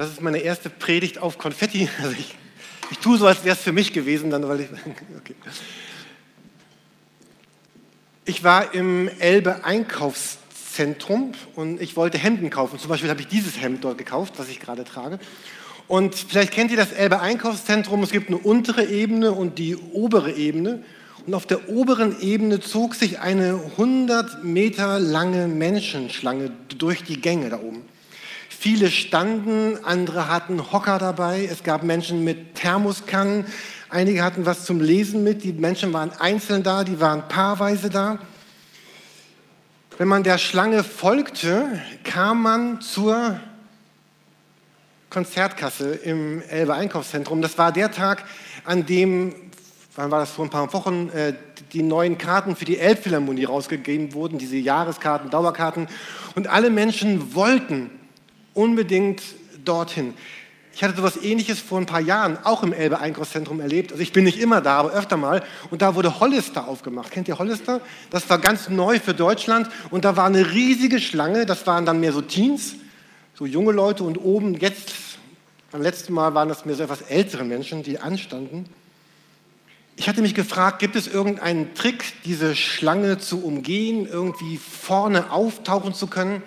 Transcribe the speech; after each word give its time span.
Das 0.00 0.08
ist 0.08 0.22
meine 0.22 0.38
erste 0.38 0.70
Predigt 0.70 1.18
auf 1.18 1.36
Konfetti. 1.36 1.86
Also 2.02 2.12
ich, 2.18 2.34
ich 2.90 2.98
tue 3.00 3.18
so, 3.18 3.26
als 3.26 3.44
wäre 3.44 3.54
es 3.54 3.60
für 3.60 3.72
mich 3.72 3.92
gewesen, 3.92 4.30
dann, 4.30 4.48
weil 4.48 4.60
ich. 4.60 4.68
Okay. 5.18 5.34
Ich 8.24 8.42
war 8.42 8.72
im 8.72 9.10
Elbe 9.18 9.62
Einkaufszentrum 9.62 11.32
und 11.54 11.82
ich 11.82 11.96
wollte 11.96 12.16
Hemden 12.16 12.48
kaufen. 12.48 12.78
Zum 12.78 12.88
Beispiel 12.88 13.10
habe 13.10 13.20
ich 13.20 13.26
dieses 13.26 13.60
Hemd 13.60 13.84
dort 13.84 13.98
gekauft, 13.98 14.38
was 14.38 14.48
ich 14.48 14.58
gerade 14.58 14.84
trage. 14.84 15.18
Und 15.86 16.14
vielleicht 16.14 16.52
kennt 16.52 16.70
ihr 16.70 16.78
das 16.78 16.92
Elbe 16.92 17.20
Einkaufszentrum. 17.20 18.02
Es 18.02 18.10
gibt 18.10 18.28
eine 18.28 18.38
untere 18.38 18.86
Ebene 18.86 19.32
und 19.32 19.58
die 19.58 19.76
obere 19.76 20.32
Ebene. 20.32 20.82
Und 21.26 21.34
auf 21.34 21.44
der 21.44 21.68
oberen 21.68 22.18
Ebene 22.22 22.60
zog 22.60 22.94
sich 22.94 23.18
eine 23.18 23.60
100 23.72 24.44
Meter 24.44 24.98
lange 24.98 25.46
Menschenschlange 25.46 26.52
durch 26.78 27.04
die 27.04 27.20
Gänge 27.20 27.50
da 27.50 27.60
oben. 27.60 27.84
Viele 28.62 28.90
standen, 28.90 29.82
andere 29.86 30.28
hatten 30.28 30.70
Hocker 30.70 30.98
dabei. 30.98 31.48
Es 31.50 31.62
gab 31.62 31.82
Menschen 31.82 32.24
mit 32.24 32.56
Thermoskannen. 32.56 33.46
Einige 33.88 34.22
hatten 34.22 34.44
was 34.44 34.66
zum 34.66 34.82
Lesen 34.82 35.24
mit. 35.24 35.44
Die 35.44 35.54
Menschen 35.54 35.94
waren 35.94 36.12
einzeln 36.20 36.62
da, 36.62 36.84
die 36.84 37.00
waren 37.00 37.26
paarweise 37.26 37.88
da. 37.88 38.18
Wenn 39.96 40.08
man 40.08 40.24
der 40.24 40.36
Schlange 40.36 40.84
folgte, 40.84 41.80
kam 42.04 42.42
man 42.42 42.82
zur 42.82 43.40
Konzertkasse 45.08 45.94
im 45.94 46.42
Elbe 46.42 46.74
Einkaufszentrum. 46.74 47.40
Das 47.40 47.56
war 47.56 47.72
der 47.72 47.90
Tag, 47.90 48.26
an 48.66 48.84
dem, 48.84 49.34
wann 49.96 50.10
war 50.10 50.20
das 50.20 50.32
vor 50.32 50.44
ein 50.44 50.50
paar 50.50 50.70
Wochen, 50.74 51.08
äh, 51.14 51.32
die 51.72 51.82
neuen 51.82 52.18
Karten 52.18 52.54
für 52.54 52.66
die 52.66 52.76
Elbphilharmonie 52.76 53.44
rausgegeben 53.44 54.12
wurden, 54.12 54.36
diese 54.36 54.56
Jahreskarten, 54.56 55.30
Dauerkarten. 55.30 55.88
Und 56.34 56.46
alle 56.46 56.68
Menschen 56.68 57.34
wollten 57.34 57.92
unbedingt 58.54 59.22
dorthin. 59.64 60.14
Ich 60.72 60.84
hatte 60.84 60.96
sowas 60.96 61.22
ähnliches 61.22 61.60
vor 61.60 61.78
ein 61.78 61.86
paar 61.86 62.00
Jahren 62.00 62.38
auch 62.44 62.62
im 62.62 62.72
Elbe 62.72 63.00
Einkaufszentrum 63.00 63.60
erlebt. 63.60 63.92
Also 63.92 64.02
ich 64.02 64.12
bin 64.12 64.24
nicht 64.24 64.38
immer 64.38 64.60
da, 64.60 64.78
aber 64.78 64.92
öfter 64.92 65.16
mal. 65.16 65.42
Und 65.70 65.82
da 65.82 65.94
wurde 65.94 66.20
Hollister 66.20 66.68
aufgemacht. 66.68 67.10
Kennt 67.10 67.28
ihr 67.28 67.38
Hollister? 67.38 67.80
Das 68.10 68.30
war 68.30 68.38
ganz 68.38 68.68
neu 68.68 68.98
für 68.98 69.12
Deutschland. 69.12 69.68
Und 69.90 70.04
da 70.04 70.16
war 70.16 70.26
eine 70.26 70.52
riesige 70.52 71.00
Schlange. 71.00 71.44
Das 71.44 71.66
waren 71.66 71.84
dann 71.84 72.00
mehr 72.00 72.12
so 72.12 72.22
Teens, 72.22 72.76
so 73.34 73.46
junge 73.46 73.72
Leute. 73.72 74.04
Und 74.04 74.16
oben 74.16 74.54
jetzt, 74.54 74.94
beim 75.72 75.82
letzten 75.82 76.14
Mal 76.14 76.34
waren 76.34 76.48
das 76.48 76.64
mehr 76.64 76.76
so 76.76 76.84
etwas 76.84 77.02
ältere 77.02 77.44
Menschen, 77.44 77.82
die 77.82 77.98
anstanden. 77.98 78.66
Ich 79.96 80.08
hatte 80.08 80.22
mich 80.22 80.34
gefragt, 80.34 80.78
gibt 80.78 80.96
es 80.96 81.08
irgendeinen 81.08 81.74
Trick, 81.74 82.04
diese 82.24 82.56
Schlange 82.56 83.18
zu 83.18 83.44
umgehen, 83.44 84.06
irgendwie 84.10 84.56
vorne 84.56 85.30
auftauchen 85.30 85.92
zu 85.92 86.06
können? 86.06 86.42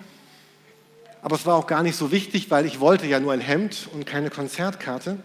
Aber 1.24 1.36
es 1.36 1.46
war 1.46 1.54
auch 1.54 1.66
gar 1.66 1.82
nicht 1.82 1.96
so 1.96 2.12
wichtig, 2.12 2.50
weil 2.50 2.66
ich 2.66 2.80
wollte 2.80 3.06
ja 3.06 3.18
nur 3.18 3.32
ein 3.32 3.40
Hemd 3.40 3.88
und 3.94 4.04
keine 4.04 4.28
Konzertkarte. 4.28 5.16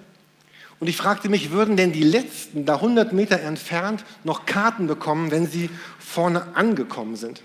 Und 0.80 0.88
ich 0.88 0.96
fragte 0.96 1.28
mich, 1.28 1.52
würden 1.52 1.76
denn 1.76 1.92
die 1.92 2.04
Letzten 2.04 2.66
da 2.66 2.76
100 2.76 3.12
Meter 3.12 3.42
entfernt 3.42 4.06
noch 4.24 4.46
Karten 4.46 4.88
bekommen, 4.88 5.30
wenn 5.30 5.46
sie 5.46 5.70
vorne 6.00 6.56
angekommen 6.56 7.18
sind? 7.18 7.44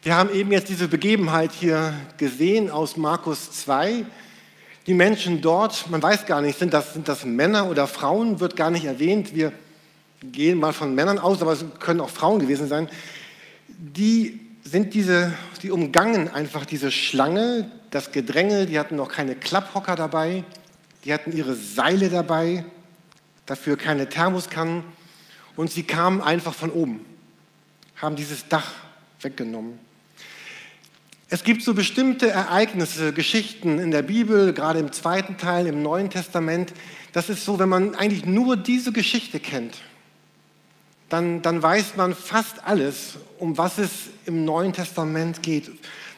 Wir 0.00 0.16
haben 0.16 0.32
eben 0.32 0.50
jetzt 0.50 0.70
diese 0.70 0.88
Begebenheit 0.88 1.52
hier 1.52 1.92
gesehen 2.16 2.70
aus 2.70 2.96
Markus 2.96 3.52
2. 3.52 4.06
Die 4.86 4.94
Menschen 4.94 5.42
dort, 5.42 5.90
man 5.90 6.02
weiß 6.02 6.24
gar 6.24 6.40
nicht, 6.40 6.58
sind 6.58 6.72
das, 6.72 6.94
sind 6.94 7.06
das 7.06 7.26
Männer 7.26 7.68
oder 7.68 7.86
Frauen, 7.86 8.40
wird 8.40 8.56
gar 8.56 8.70
nicht 8.70 8.86
erwähnt. 8.86 9.34
Wir 9.34 9.52
gehen 10.22 10.58
mal 10.58 10.72
von 10.72 10.94
Männern 10.94 11.18
aus, 11.18 11.42
aber 11.42 11.52
es 11.52 11.66
können 11.80 12.00
auch 12.00 12.08
Frauen 12.08 12.38
gewesen 12.38 12.66
sein. 12.66 12.88
Die 13.68 14.40
sind 14.64 14.94
diese, 14.94 15.32
die 15.58 15.70
umgangen 15.70 16.28
einfach 16.28 16.66
diese 16.66 16.90
Schlange, 16.90 17.70
das 17.90 18.12
Gedränge, 18.12 18.66
die 18.66 18.78
hatten 18.78 18.96
noch 18.96 19.10
keine 19.10 19.34
Klapphocker 19.34 19.96
dabei, 19.96 20.44
die 21.04 21.12
hatten 21.12 21.32
ihre 21.32 21.54
Seile 21.54 22.08
dabei, 22.08 22.64
dafür 23.46 23.76
keine 23.76 24.08
Thermoskannen 24.08 24.84
und 25.56 25.70
sie 25.70 25.84
kamen 25.84 26.20
einfach 26.20 26.54
von 26.54 26.70
oben, 26.70 27.04
haben 27.96 28.16
dieses 28.16 28.48
Dach 28.48 28.72
weggenommen. 29.20 29.78
Es 31.28 31.42
gibt 31.42 31.62
so 31.62 31.74
bestimmte 31.74 32.30
Ereignisse, 32.30 33.12
Geschichten 33.12 33.80
in 33.80 33.90
der 33.90 34.02
Bibel, 34.02 34.52
gerade 34.52 34.78
im 34.78 34.92
zweiten 34.92 35.36
Teil, 35.36 35.66
im 35.66 35.82
Neuen 35.82 36.08
Testament. 36.08 36.72
Das 37.12 37.28
ist 37.28 37.44
so, 37.44 37.58
wenn 37.58 37.68
man 37.68 37.96
eigentlich 37.96 38.24
nur 38.24 38.56
diese 38.56 38.92
Geschichte 38.92 39.40
kennt, 39.40 39.78
dann, 41.08 41.42
dann 41.42 41.62
weiß 41.62 41.96
man 41.96 42.14
fast 42.14 42.64
alles, 42.64 43.14
um 43.38 43.56
was 43.58 43.78
es 43.78 43.90
im 44.24 44.44
Neuen 44.44 44.72
Testament 44.72 45.42
geht. 45.42 45.70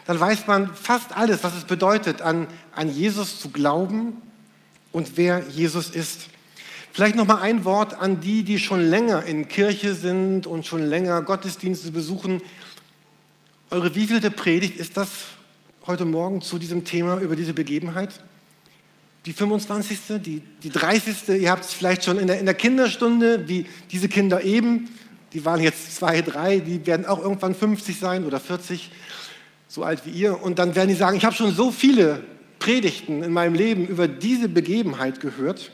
Dann 0.07 0.19
weiß 0.19 0.47
man 0.47 0.75
fast 0.75 1.15
alles, 1.17 1.45
was 1.45 1.55
es 1.55 1.65
bedeutet, 1.65 2.23
an, 2.23 2.47
an 2.75 2.91
Jesus 2.91 3.39
zu 3.39 3.51
glauben 3.51 4.23
und 4.93 5.17
wer 5.17 5.45
Jesus 5.51 5.91
ist. 5.91 6.29
Vielleicht 6.93 7.15
noch 7.15 7.27
mal 7.27 7.41
ein 7.43 7.65
Wort 7.65 7.95
an 8.01 8.21
die, 8.21 8.43
die 8.43 8.59
schon 8.59 8.81
länger 8.81 9.25
in 9.25 9.49
Kirche 9.49 9.95
sind 9.95 10.47
und 10.47 10.67
schon 10.67 10.83
länger 10.83 11.21
Gottesdienste 11.23 11.91
besuchen. 11.93 12.41
Eure 13.71 13.95
wievielte 13.95 14.31
Predigt 14.31 14.79
ist 14.79 14.97
das 14.97 15.09
heute 15.87 16.07
Morgen 16.07 16.41
zu 16.41 16.59
diesem 16.59 16.85
Thema 16.85 17.19
über 17.19 17.37
diese 17.37 17.53
Begebenheit? 17.53 18.21
Die 19.29 19.35
25., 19.35 20.23
die, 20.23 20.43
die 20.63 20.71
30., 20.71 21.29
ihr 21.39 21.51
habt 21.51 21.63
es 21.63 21.75
vielleicht 21.75 22.03
schon 22.03 22.19
in 22.19 22.29
der, 22.29 22.39
in 22.41 22.47
der 22.47 22.55
Kinderstunde, 22.55 23.47
wie 23.47 23.67
diese 23.91 24.09
Kinder 24.09 24.43
eben, 24.43 24.89
die 25.35 25.45
waren 25.45 25.61
jetzt 25.61 25.95
zwei, 25.95 26.23
drei, 26.23 26.61
die 26.61 26.87
werden 26.87 27.05
auch 27.05 27.21
irgendwann 27.21 27.55
50 27.55 27.99
sein 27.99 28.25
oder 28.25 28.41
40, 28.41 28.91
so 29.69 29.83
alt 29.85 30.07
wie 30.07 30.11
ihr. 30.13 30.43
Und 30.43 30.59
dann 30.59 30.75
werden 30.75 30.89
die 30.89 30.95
sagen, 30.95 31.19
ich 31.19 31.27
habe 31.27 31.37
schon 31.37 31.55
so 31.55 31.71
viele 31.71 32.25
Predigten 32.59 33.23
in 33.23 33.35
meinem 33.35 33.53
Leben 33.53 33.87
über 33.87 34.09
diese 34.09 34.49
Begebenheit 34.49 35.21
gehört, 35.21 35.73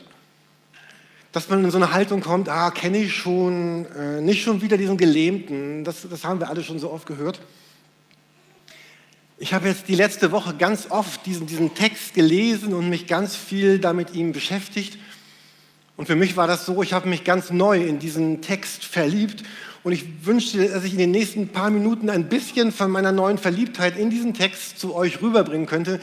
dass 1.31 1.47
man 1.47 1.63
in 1.63 1.71
so 1.71 1.77
eine 1.77 1.93
Haltung 1.93 2.19
kommt, 2.19 2.49
ah, 2.49 2.71
kenne 2.71 2.97
ich 2.97 3.15
schon, 3.15 3.85
äh, 3.97 4.19
nicht 4.19 4.43
schon 4.43 4.61
wieder 4.61 4.75
diesen 4.75 4.97
Gelähmten, 4.97 5.85
das, 5.85 6.05
das 6.09 6.25
haben 6.25 6.41
wir 6.41 6.49
alle 6.49 6.61
schon 6.61 6.77
so 6.77 6.91
oft 6.91 7.05
gehört. 7.05 7.39
Ich 9.37 9.53
habe 9.53 9.67
jetzt 9.67 9.89
die 9.89 9.95
letzte 9.95 10.31
Woche 10.31 10.55
ganz 10.55 10.89
oft 10.89 11.25
diesen, 11.25 11.45
diesen 11.45 11.75
Text 11.75 12.13
gelesen 12.13 12.73
und 12.73 12.89
mich 12.89 13.05
ganz 13.05 13.35
viel 13.35 13.79
damit 13.79 14.13
ihm 14.13 14.31
beschäftigt. 14.31 14.97
Und 15.97 16.05
für 16.05 16.15
mich 16.15 16.37
war 16.37 16.47
das 16.47 16.65
so, 16.65 16.81
ich 16.81 16.93
habe 16.93 17.09
mich 17.09 17.25
ganz 17.25 17.51
neu 17.51 17.83
in 17.83 17.99
diesen 17.99 18.41
Text 18.41 18.85
verliebt 18.85 19.43
und 19.83 19.91
ich 19.91 20.25
wünschte, 20.25 20.69
dass 20.69 20.85
ich 20.85 20.93
in 20.93 20.99
den 20.99 21.11
nächsten 21.11 21.49
paar 21.49 21.69
Minuten 21.69 22.09
ein 22.09 22.29
bisschen 22.29 22.71
von 22.71 22.89
meiner 22.89 23.11
neuen 23.11 23.37
Verliebtheit 23.37 23.97
in 23.97 24.09
diesen 24.09 24.33
Text 24.33 24.79
zu 24.79 24.95
euch 24.95 25.21
rüberbringen 25.21 25.65
könnte, 25.65 25.99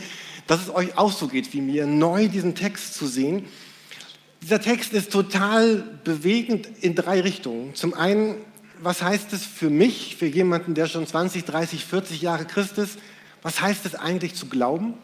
dass 0.47 0.61
es 0.61 0.75
euch 0.75 0.99
auch 0.99 1.13
so 1.13 1.27
geht 1.27 1.55
wie 1.55 1.63
mir, 1.63 1.87
neu 1.87 2.29
diesen 2.29 2.55
Text 2.55 2.93
zu 2.93 3.07
sehen. 3.07 3.47
Dieser 4.43 4.61
Text 4.61 4.93
ist 4.93 5.11
total 5.11 5.85
bewegend 6.05 6.69
in 6.83 6.95
drei 6.95 7.23
Richtungen. 7.23 7.75
Zum 7.75 7.95
einen, 7.95 8.35
was 8.83 9.01
heißt 9.01 9.33
es 9.33 9.47
für 9.47 9.71
mich, 9.71 10.17
für 10.17 10.27
jemanden, 10.27 10.75
der 10.75 10.87
schon 10.87 11.07
20, 11.07 11.47
30, 11.47 11.87
40 11.87 12.21
Jahre 12.21 12.45
Christ 12.45 12.77
ist, 12.77 12.99
was 13.43 13.61
heißt 13.61 13.85
es 13.87 13.95
eigentlich 13.95 14.35
zu 14.35 14.47
glauben? 14.47 14.95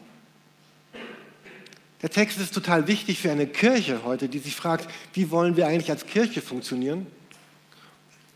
Der 2.03 2.11
Text 2.11 2.39
ist 2.39 2.55
total 2.55 2.87
wichtig 2.87 3.21
für 3.21 3.33
eine 3.33 3.47
Kirche 3.47 4.05
heute, 4.05 4.29
die 4.29 4.39
sich 4.39 4.55
fragt, 4.55 4.89
wie 5.15 5.31
wollen 5.31 5.57
wir 5.57 5.67
eigentlich 5.67 5.91
als 5.91 6.07
Kirche 6.07 6.41
funktionieren? 6.41 7.07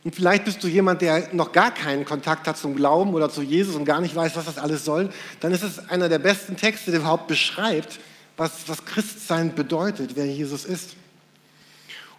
Und 0.04 0.16
vielleicht 0.16 0.44
bist 0.44 0.64
du 0.64 0.68
jemand, 0.68 1.00
der 1.00 1.32
noch 1.32 1.52
gar 1.52 1.72
keinen 1.72 2.04
Kontakt 2.04 2.48
hat 2.48 2.58
zum 2.58 2.74
Glauben 2.74 3.14
oder 3.14 3.30
zu 3.30 3.41
Jesus 3.41 3.76
und 3.76 3.84
gar 3.84 4.00
nicht 4.00 4.16
weiß, 4.16 4.34
was 4.34 4.46
das 4.46 4.58
alles 4.58 4.84
soll. 4.84 5.10
Dann 5.38 5.52
ist 5.52 5.62
es 5.62 5.88
einer 5.91 6.08
der 6.08 6.18
besten 6.18 6.56
Texte, 6.56 6.91
der 6.91 7.00
überhaupt 7.00 7.28
beschreibt, 7.28 8.00
was, 8.36 8.68
was 8.68 8.84
Christsein 8.84 9.54
bedeutet, 9.54 10.16
wer 10.16 10.26
Jesus 10.26 10.64
ist. 10.64 10.96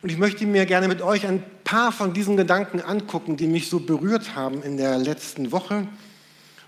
Und 0.01 0.11
ich 0.11 0.17
möchte 0.17 0.45
mir 0.45 0.66
gerne 0.66 0.88
mit 0.88 1.01
euch 1.01 1.27
ein 1.27 1.43
paar 1.66 1.91
von 1.91 2.13
diesen 2.13 2.38
Gedanken 2.38 2.79
angucken, 2.79 3.35
die 3.35 3.47
mich 3.47 3.69
so 3.69 3.81
berührt 3.81 4.33
haben 4.33 4.63
in 4.63 4.77
der 4.77 4.97
letzten 4.97 5.51
Woche 5.51 5.88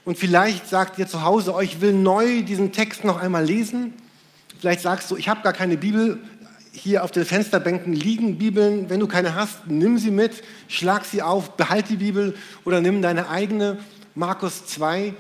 und 0.06 0.20
vielleicht 0.20 0.70
sagt 0.70 1.00
ihr 1.00 1.08
zu 1.08 1.24
Hause, 1.24 1.54
oh, 1.56 1.62
ich 1.62 1.82
will 1.82 1.92
neu 1.92 2.44
diesen 2.44 2.72
Text 2.72 3.04
noch 3.04 3.20
einmal 3.20 3.44
lesen. 3.44 3.94
Vielleicht 4.60 4.82
sagst 4.82 5.10
du, 5.10 5.18
ich 5.18 5.28
habe 5.28 5.42
gar 5.42 5.54
keine 5.54 5.78
Bibel. 5.78 6.20
Hier 6.72 7.04
auf 7.04 7.12
den 7.12 7.26
Fensterbänken 7.26 7.94
liegen 7.94 8.38
Bibeln. 8.38 8.90
Wenn 8.90 9.00
du 9.00 9.08
keine 9.08 9.34
hast, 9.34 9.66
nimm 9.66 9.98
sie 9.98 10.12
mit, 10.12 10.44
schlag 10.68 11.06
sie 11.06 11.24
auf, 11.24 11.58
behalt 11.58 11.90
die 11.90 11.96
Bibel 11.96 12.36
oder 12.66 12.82
nimm 12.82 13.02
deine 13.02 13.30
eigene. 13.30 13.80
Markus 14.14 14.68
2. 14.68 15.14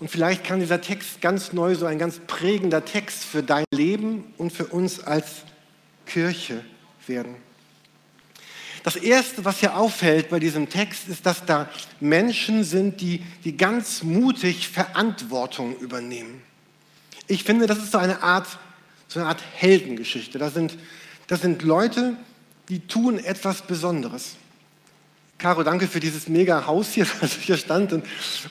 Und 0.00 0.10
vielleicht 0.10 0.44
kann 0.44 0.60
dieser 0.60 0.80
Text 0.80 1.20
ganz 1.22 1.52
neu 1.52 1.74
so 1.74 1.86
ein 1.86 1.98
ganz 1.98 2.20
prägender 2.26 2.84
Text 2.84 3.24
für 3.24 3.42
dein 3.42 3.64
Leben 3.72 4.32
und 4.36 4.52
für 4.52 4.66
uns 4.66 5.02
als 5.02 5.42
Kirche 6.06 6.62
werden. 7.06 7.36
Das 8.82 8.96
Erste, 8.96 9.44
was 9.44 9.60
hier 9.60 9.76
auffällt 9.76 10.30
bei 10.30 10.38
diesem 10.38 10.68
Text, 10.68 11.08
ist, 11.08 11.26
dass 11.26 11.44
da 11.44 11.68
Menschen 12.00 12.64
sind, 12.64 13.00
die, 13.00 13.22
die 13.44 13.56
ganz 13.56 14.02
mutig 14.02 14.68
Verantwortung 14.68 15.76
übernehmen. 15.78 16.42
Ich 17.26 17.44
finde, 17.44 17.66
das 17.66 17.78
ist 17.78 17.92
so 17.92 17.98
eine 17.98 18.22
Art, 18.22 18.46
so 19.08 19.20
eine 19.20 19.28
Art 19.28 19.42
Heldengeschichte. 19.54 20.38
Das 20.38 20.54
sind, 20.54 20.78
das 21.26 21.42
sind 21.42 21.62
Leute, 21.62 22.16
die 22.68 22.80
tun 22.80 23.18
etwas 23.18 23.62
Besonderes. 23.62 24.36
Caro, 25.38 25.62
danke 25.62 25.86
für 25.86 26.00
dieses 26.00 26.28
mega 26.28 26.66
Haus 26.66 26.92
hier, 26.92 27.06
das 27.20 27.34
hier 27.34 27.56
stand. 27.56 27.92
Und, 27.92 28.04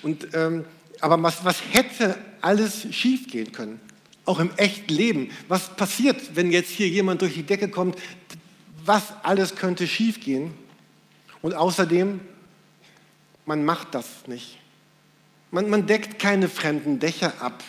und, 0.03 0.27
ähm, 0.33 0.65
aber 1.01 1.21
was, 1.23 1.43
was 1.43 1.57
hätte 1.71 2.15
alles 2.41 2.87
schiefgehen 2.93 3.51
können? 3.51 3.79
auch 4.29 4.39
im 4.39 4.51
echten 4.57 4.93
Leben. 4.93 5.31
Was 5.47 5.75
passiert, 5.75 6.35
wenn 6.35 6.51
jetzt 6.51 6.69
hier 6.69 6.87
jemand 6.87 7.23
durch 7.23 7.33
die 7.33 7.41
Decke 7.41 7.67
kommt? 7.67 7.97
Was 8.85 9.03
alles 9.23 9.55
könnte 9.55 9.87
schiefgehen? 9.87 10.53
Und 11.41 11.53
außerdem, 11.53 12.19
man 13.45 13.63
macht 13.63 13.95
das 13.95 14.27
nicht. 14.27 14.57
Man, 15.51 15.69
man 15.69 15.87
deckt 15.87 16.19
keine 16.19 16.49
fremden 16.49 16.99
Dächer 16.99 17.33
ab 17.41 17.63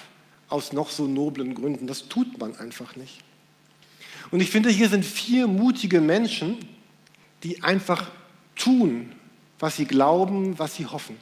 aus 0.48 0.72
noch 0.72 0.90
so 0.90 1.06
noblen 1.06 1.54
Gründen. 1.54 1.86
Das 1.86 2.08
tut 2.08 2.38
man 2.38 2.56
einfach 2.56 2.96
nicht. 2.96 3.18
Und 4.30 4.40
ich 4.40 4.50
finde, 4.50 4.68
hier 4.68 4.88
sind 4.88 5.04
vier 5.04 5.46
mutige 5.46 6.00
Menschen, 6.00 6.58
die 7.42 7.62
einfach 7.62 8.10
tun, 8.56 9.12
was 9.58 9.76
sie 9.76 9.86
glauben, 9.86 10.58
was 10.58 10.76
sie 10.76 10.86
hoffen. 10.86 11.16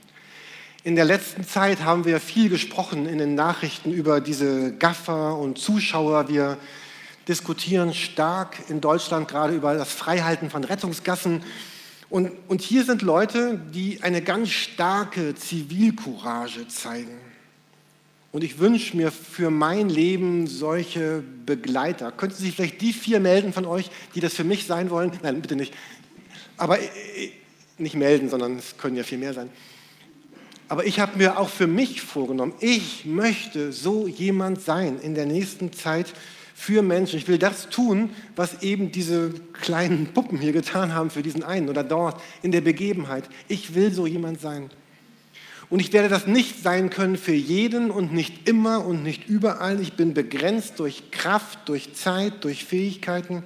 In 0.84 0.96
der 0.96 1.04
letzten 1.04 1.44
Zeit 1.44 1.82
haben 1.82 2.04
wir 2.04 2.20
viel 2.20 2.48
gesprochen 2.48 3.06
in 3.06 3.18
den 3.18 3.34
Nachrichten 3.34 3.92
über 3.92 4.20
diese 4.20 4.72
Gaffer 4.74 5.36
und 5.36 5.58
Zuschauer. 5.58 6.28
Wir 6.28 6.56
diskutieren 7.28 7.92
stark 7.92 8.56
in 8.68 8.80
Deutschland 8.80 9.28
gerade 9.28 9.54
über 9.54 9.74
das 9.74 9.92
Freihalten 9.92 10.50
von 10.50 10.64
Rettungsgassen. 10.64 11.42
Und, 12.10 12.32
und 12.48 12.62
hier 12.62 12.84
sind 12.84 13.02
Leute, 13.02 13.60
die 13.74 14.02
eine 14.02 14.22
ganz 14.22 14.48
starke 14.48 15.34
Zivilcourage 15.34 16.66
zeigen. 16.68 17.18
Und 18.32 18.44
ich 18.44 18.58
wünsche 18.58 18.96
mir 18.96 19.10
für 19.10 19.50
mein 19.50 19.88
Leben 19.88 20.46
solche 20.46 21.22
Begleiter. 21.46 22.12
Könnten 22.12 22.36
sich 22.36 22.54
vielleicht 22.54 22.80
die 22.80 22.92
vier 22.92 23.20
melden 23.20 23.52
von 23.52 23.66
euch, 23.66 23.90
die 24.14 24.20
das 24.20 24.34
für 24.34 24.44
mich 24.44 24.66
sein 24.66 24.90
wollen? 24.90 25.12
Nein, 25.22 25.40
bitte 25.40 25.56
nicht. 25.56 25.74
Aber 26.56 26.78
äh, 26.78 26.88
nicht 27.78 27.94
melden, 27.94 28.28
sondern 28.28 28.56
es 28.56 28.76
können 28.76 28.96
ja 28.96 29.02
viel 29.02 29.18
mehr 29.18 29.34
sein. 29.34 29.50
Aber 30.68 30.84
ich 30.84 31.00
habe 31.00 31.16
mir 31.16 31.38
auch 31.38 31.48
für 31.48 31.66
mich 31.66 32.02
vorgenommen, 32.02 32.52
ich 32.60 33.06
möchte 33.06 33.72
so 33.72 34.06
jemand 34.06 34.60
sein 34.60 35.00
in 35.00 35.14
der 35.14 35.24
nächsten 35.24 35.72
Zeit 35.72 36.12
für 36.58 36.82
Menschen. 36.82 37.20
Ich 37.20 37.28
will 37.28 37.38
das 37.38 37.68
tun, 37.70 38.10
was 38.34 38.64
eben 38.64 38.90
diese 38.90 39.30
kleinen 39.52 40.08
Puppen 40.08 40.38
hier 40.38 40.50
getan 40.50 40.92
haben 40.92 41.08
für 41.08 41.22
diesen 41.22 41.44
einen 41.44 41.68
oder 41.68 41.84
dort 41.84 42.20
in 42.42 42.50
der 42.50 42.62
Begebenheit. 42.62 43.30
Ich 43.46 43.76
will 43.76 43.92
so 43.92 44.08
jemand 44.08 44.40
sein. 44.40 44.68
Und 45.70 45.78
ich 45.78 45.92
werde 45.92 46.08
das 46.08 46.26
nicht 46.26 46.60
sein 46.60 46.90
können 46.90 47.16
für 47.16 47.32
jeden 47.32 47.92
und 47.92 48.12
nicht 48.12 48.48
immer 48.48 48.84
und 48.84 49.04
nicht 49.04 49.28
überall. 49.28 49.80
Ich 49.80 49.92
bin 49.92 50.14
begrenzt 50.14 50.80
durch 50.80 51.12
Kraft, 51.12 51.60
durch 51.68 51.94
Zeit, 51.94 52.42
durch 52.42 52.64
Fähigkeiten. 52.64 53.44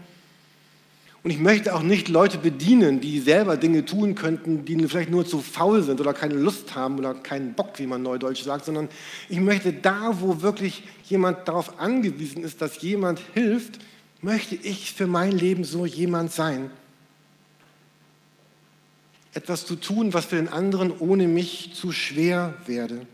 Und 1.25 1.31
ich 1.31 1.39
möchte 1.39 1.75
auch 1.75 1.83
nicht 1.83 2.09
Leute 2.09 2.37
bedienen, 2.37 3.01
die 3.01 3.21
selber 3.21 3.57
Dinge 3.57 3.85
tun 3.85 4.17
könnten, 4.17 4.65
die 4.65 4.77
vielleicht 4.89 5.11
nur 5.11 5.25
zu 5.25 5.41
faul 5.41 5.83
sind 5.83 6.01
oder 6.01 6.15
keine 6.15 6.35
Lust 6.35 6.75
haben 6.75 6.99
oder 6.99 7.15
keinen 7.15 7.55
Bock, 7.55 7.79
wie 7.79 7.87
man 7.87 8.03
neudeutsch 8.03 8.43
sagt, 8.43 8.65
sondern 8.65 8.89
ich 9.29 9.39
möchte 9.39 9.73
da, 9.73 10.17
wo 10.21 10.43
wirklich 10.43 10.83
jemand 11.05 11.47
darauf 11.47 11.79
angewiesen 11.79 12.43
ist, 12.43 12.61
dass 12.61 12.83
jemand 12.83 13.21
hilft, 13.35 13.79
möchte 14.21 14.57
ich 14.57 14.93
für 14.93 15.07
mein 15.07 15.31
Leben 15.31 15.63
so 15.63 15.87
jemand 15.87 16.33
sein. 16.33 16.71
Etwas 19.33 19.65
zu 19.65 19.77
tun, 19.77 20.13
was 20.15 20.25
für 20.25 20.37
den 20.37 20.49
anderen 20.49 20.93
ohne 20.99 21.29
mich 21.29 21.73
zu 21.75 21.93
schwer 21.93 22.55
werde, 22.67 23.07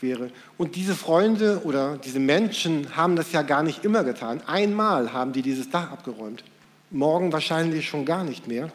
wäre. 0.00 0.30
Und 0.56 0.76
diese 0.76 0.94
Freunde 0.94 1.62
oder 1.64 1.98
diese 1.98 2.20
Menschen 2.20 2.96
haben 2.96 3.16
das 3.16 3.32
ja 3.32 3.42
gar 3.42 3.64
nicht 3.64 3.84
immer 3.84 4.04
getan. 4.04 4.40
Einmal 4.46 5.12
haben 5.12 5.32
die 5.32 5.42
dieses 5.42 5.68
Dach 5.68 5.90
abgeräumt 5.90 6.44
morgen 6.90 7.32
wahrscheinlich 7.32 7.88
schon 7.88 8.04
gar 8.04 8.24
nicht 8.24 8.46
mehr. 8.46 8.72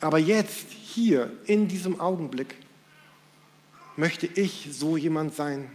Aber 0.00 0.18
jetzt, 0.18 0.66
hier, 0.70 1.30
in 1.44 1.68
diesem 1.68 2.00
Augenblick, 2.00 2.56
möchte 3.96 4.26
ich 4.26 4.68
so 4.72 4.96
jemand 4.96 5.34
sein, 5.34 5.70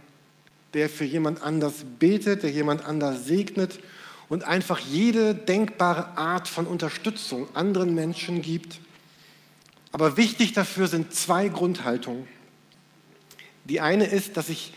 der 0.74 0.88
für 0.88 1.04
jemand 1.04 1.42
anders 1.42 1.84
betet, 1.98 2.42
der 2.42 2.50
jemand 2.50 2.84
anders 2.84 3.24
segnet 3.24 3.78
und 4.28 4.44
einfach 4.44 4.78
jede 4.78 5.34
denkbare 5.34 6.18
Art 6.18 6.48
von 6.48 6.66
Unterstützung 6.66 7.48
anderen 7.54 7.94
Menschen 7.94 8.42
gibt. 8.42 8.80
Aber 9.92 10.16
wichtig 10.16 10.52
dafür 10.52 10.88
sind 10.88 11.14
zwei 11.14 11.48
Grundhaltungen. 11.48 12.26
Die 13.64 13.80
eine 13.80 14.06
ist, 14.06 14.36
dass 14.36 14.48
ich 14.48 14.74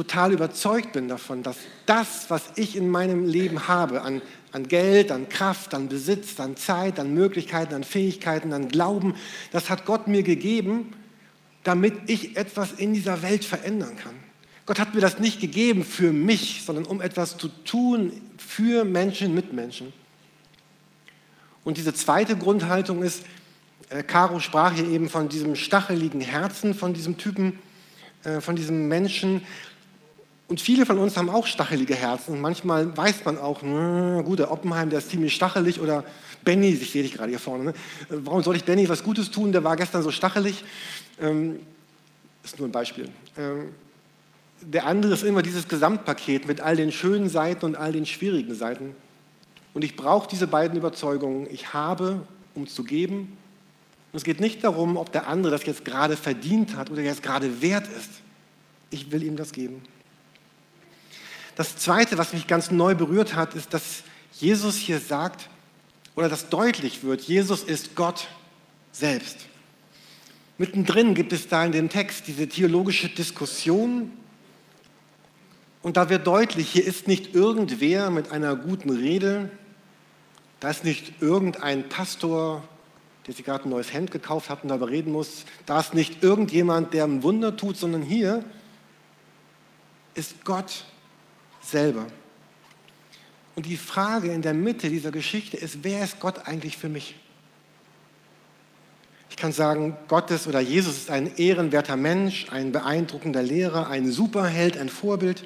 total 0.00 0.32
überzeugt 0.32 0.92
bin 0.92 1.08
davon, 1.08 1.42
dass 1.42 1.58
das, 1.84 2.30
was 2.30 2.42
ich 2.56 2.74
in 2.74 2.88
meinem 2.88 3.26
Leben 3.26 3.68
habe, 3.68 4.00
an, 4.00 4.22
an 4.50 4.66
Geld, 4.66 5.12
an 5.12 5.28
Kraft, 5.28 5.74
an 5.74 5.90
Besitz, 5.90 6.40
an 6.40 6.56
Zeit, 6.56 6.98
an 6.98 7.12
Möglichkeiten, 7.12 7.74
an 7.74 7.84
Fähigkeiten, 7.84 8.54
an 8.54 8.68
Glauben, 8.68 9.14
das 9.52 9.68
hat 9.68 9.84
Gott 9.84 10.08
mir 10.08 10.22
gegeben, 10.22 10.94
damit 11.64 11.92
ich 12.06 12.38
etwas 12.38 12.72
in 12.72 12.94
dieser 12.94 13.20
Welt 13.20 13.44
verändern 13.44 13.94
kann. 13.96 14.14
Gott 14.64 14.78
hat 14.78 14.94
mir 14.94 15.02
das 15.02 15.18
nicht 15.18 15.38
gegeben 15.38 15.84
für 15.84 16.12
mich, 16.12 16.62
sondern 16.64 16.86
um 16.86 17.02
etwas 17.02 17.36
zu 17.36 17.48
tun 17.48 18.22
für 18.38 18.86
Menschen, 18.86 19.34
mit 19.34 19.52
Menschen. 19.52 19.92
Und 21.62 21.76
diese 21.76 21.92
zweite 21.92 22.36
Grundhaltung 22.36 23.02
ist, 23.02 23.24
äh, 23.90 24.02
Caro 24.02 24.40
sprach 24.40 24.72
hier 24.72 24.88
eben 24.88 25.10
von 25.10 25.28
diesem 25.28 25.56
stacheligen 25.56 26.22
Herzen, 26.22 26.72
von 26.72 26.94
diesem 26.94 27.18
Typen, 27.18 27.58
äh, 28.24 28.40
von 28.40 28.56
diesem 28.56 28.88
Menschen. 28.88 29.42
Und 30.50 30.60
viele 30.60 30.84
von 30.84 30.98
uns 30.98 31.16
haben 31.16 31.30
auch 31.30 31.46
stachelige 31.46 31.94
Herzen. 31.94 32.40
Manchmal 32.40 32.96
weiß 32.96 33.24
man 33.24 33.38
auch, 33.38 33.62
na, 33.62 34.20
gut, 34.22 34.40
der 34.40 34.50
Oppenheim, 34.50 34.90
der 34.90 34.98
ist 34.98 35.08
ziemlich 35.08 35.32
stachelig. 35.32 35.80
Oder 35.80 36.04
Benny, 36.42 36.70
ich 36.70 36.90
sehe 36.90 37.04
dich 37.04 37.12
gerade 37.12 37.30
hier 37.30 37.38
vorne. 37.38 37.66
Ne? 37.66 37.74
Warum 38.08 38.42
soll 38.42 38.56
ich 38.56 38.64
Benny 38.64 38.88
was 38.88 39.04
Gutes 39.04 39.30
tun? 39.30 39.52
Der 39.52 39.62
war 39.62 39.76
gestern 39.76 40.02
so 40.02 40.10
stachelig. 40.10 40.64
Ähm, 41.20 41.60
ist 42.42 42.58
nur 42.58 42.66
ein 42.66 42.72
Beispiel. 42.72 43.08
Ähm, 43.38 43.68
der 44.60 44.86
andere 44.86 45.12
ist 45.12 45.22
immer 45.22 45.40
dieses 45.42 45.68
Gesamtpaket 45.68 46.48
mit 46.48 46.60
all 46.60 46.74
den 46.74 46.90
schönen 46.90 47.28
Seiten 47.28 47.64
und 47.64 47.76
all 47.76 47.92
den 47.92 48.04
schwierigen 48.04 48.56
Seiten. 48.56 48.96
Und 49.72 49.84
ich 49.84 49.94
brauche 49.94 50.28
diese 50.28 50.48
beiden 50.48 50.76
Überzeugungen. 50.76 51.46
Ich 51.48 51.74
habe, 51.74 52.22
um 52.56 52.66
zu 52.66 52.82
geben. 52.82 53.36
Und 54.12 54.16
es 54.16 54.24
geht 54.24 54.40
nicht 54.40 54.64
darum, 54.64 54.96
ob 54.96 55.12
der 55.12 55.28
andere 55.28 55.52
das 55.52 55.64
jetzt 55.64 55.84
gerade 55.84 56.16
verdient 56.16 56.74
hat 56.74 56.90
oder 56.90 57.02
jetzt 57.02 57.22
gerade 57.22 57.62
wert 57.62 57.86
ist. 57.86 58.10
Ich 58.90 59.12
will 59.12 59.22
ihm 59.22 59.36
das 59.36 59.52
geben. 59.52 59.82
Das 61.60 61.76
Zweite, 61.76 62.16
was 62.16 62.32
mich 62.32 62.46
ganz 62.46 62.70
neu 62.70 62.94
berührt 62.94 63.34
hat, 63.34 63.54
ist, 63.54 63.74
dass 63.74 64.02
Jesus 64.32 64.76
hier 64.76 64.98
sagt, 64.98 65.50
oder 66.16 66.30
dass 66.30 66.48
deutlich 66.48 67.04
wird, 67.04 67.20
Jesus 67.20 67.62
ist 67.62 67.94
Gott 67.94 68.28
selbst. 68.92 69.36
Mittendrin 70.56 71.14
gibt 71.14 71.34
es 71.34 71.48
da 71.48 71.62
in 71.62 71.72
dem 71.72 71.90
Text 71.90 72.26
diese 72.28 72.48
theologische 72.48 73.10
Diskussion. 73.10 74.10
Und 75.82 75.98
da 75.98 76.08
wird 76.08 76.26
deutlich, 76.26 76.70
hier 76.70 76.86
ist 76.86 77.06
nicht 77.06 77.34
irgendwer 77.34 78.08
mit 78.08 78.32
einer 78.32 78.56
guten 78.56 78.88
Rede, 78.88 79.50
da 80.60 80.70
ist 80.70 80.82
nicht 80.82 81.20
irgendein 81.20 81.90
Pastor, 81.90 82.66
der 83.26 83.34
sich 83.34 83.44
gerade 83.44 83.64
ein 83.64 83.70
neues 83.70 83.92
Hemd 83.92 84.12
gekauft 84.12 84.48
hat 84.48 84.62
und 84.62 84.70
darüber 84.70 84.88
reden 84.88 85.12
muss, 85.12 85.44
da 85.66 85.80
ist 85.80 85.92
nicht 85.92 86.22
irgendjemand, 86.22 86.94
der 86.94 87.04
ein 87.04 87.22
Wunder 87.22 87.54
tut, 87.54 87.76
sondern 87.76 88.00
hier 88.00 88.46
ist 90.14 90.42
Gott 90.46 90.86
selber. 91.60 92.06
Und 93.56 93.66
die 93.66 93.76
Frage 93.76 94.32
in 94.32 94.42
der 94.42 94.54
Mitte 94.54 94.88
dieser 94.88 95.10
Geschichte 95.10 95.56
ist, 95.56 95.82
wer 95.82 96.04
ist 96.04 96.20
Gott 96.20 96.46
eigentlich 96.46 96.76
für 96.76 96.88
mich? 96.88 97.16
Ich 99.28 99.36
kann 99.36 99.52
sagen, 99.52 99.96
Gott 100.08 100.30
ist 100.30 100.46
oder 100.46 100.60
Jesus 100.60 100.96
ist 100.96 101.10
ein 101.10 101.36
ehrenwerter 101.36 101.96
Mensch, 101.96 102.46
ein 102.50 102.72
beeindruckender 102.72 103.42
Lehrer, 103.42 103.88
ein 103.88 104.10
Superheld, 104.10 104.76
ein 104.76 104.88
Vorbild. 104.88 105.44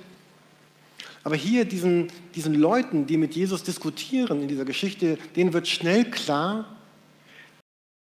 Aber 1.22 1.36
hier 1.36 1.64
diesen, 1.64 2.08
diesen 2.34 2.54
Leuten, 2.54 3.06
die 3.06 3.16
mit 3.16 3.34
Jesus 3.34 3.62
diskutieren 3.62 4.42
in 4.42 4.48
dieser 4.48 4.64
Geschichte, 4.64 5.18
denen 5.36 5.52
wird 5.52 5.68
schnell 5.68 6.04
klar, 6.10 6.76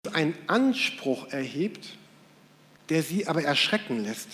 dass 0.02 0.14
ein 0.14 0.35
Anspruch 0.47 1.28
erhebt, 1.31 1.97
der 2.88 3.02
sie 3.02 3.26
aber 3.28 3.45
erschrecken 3.45 4.02
lässt. 4.04 4.28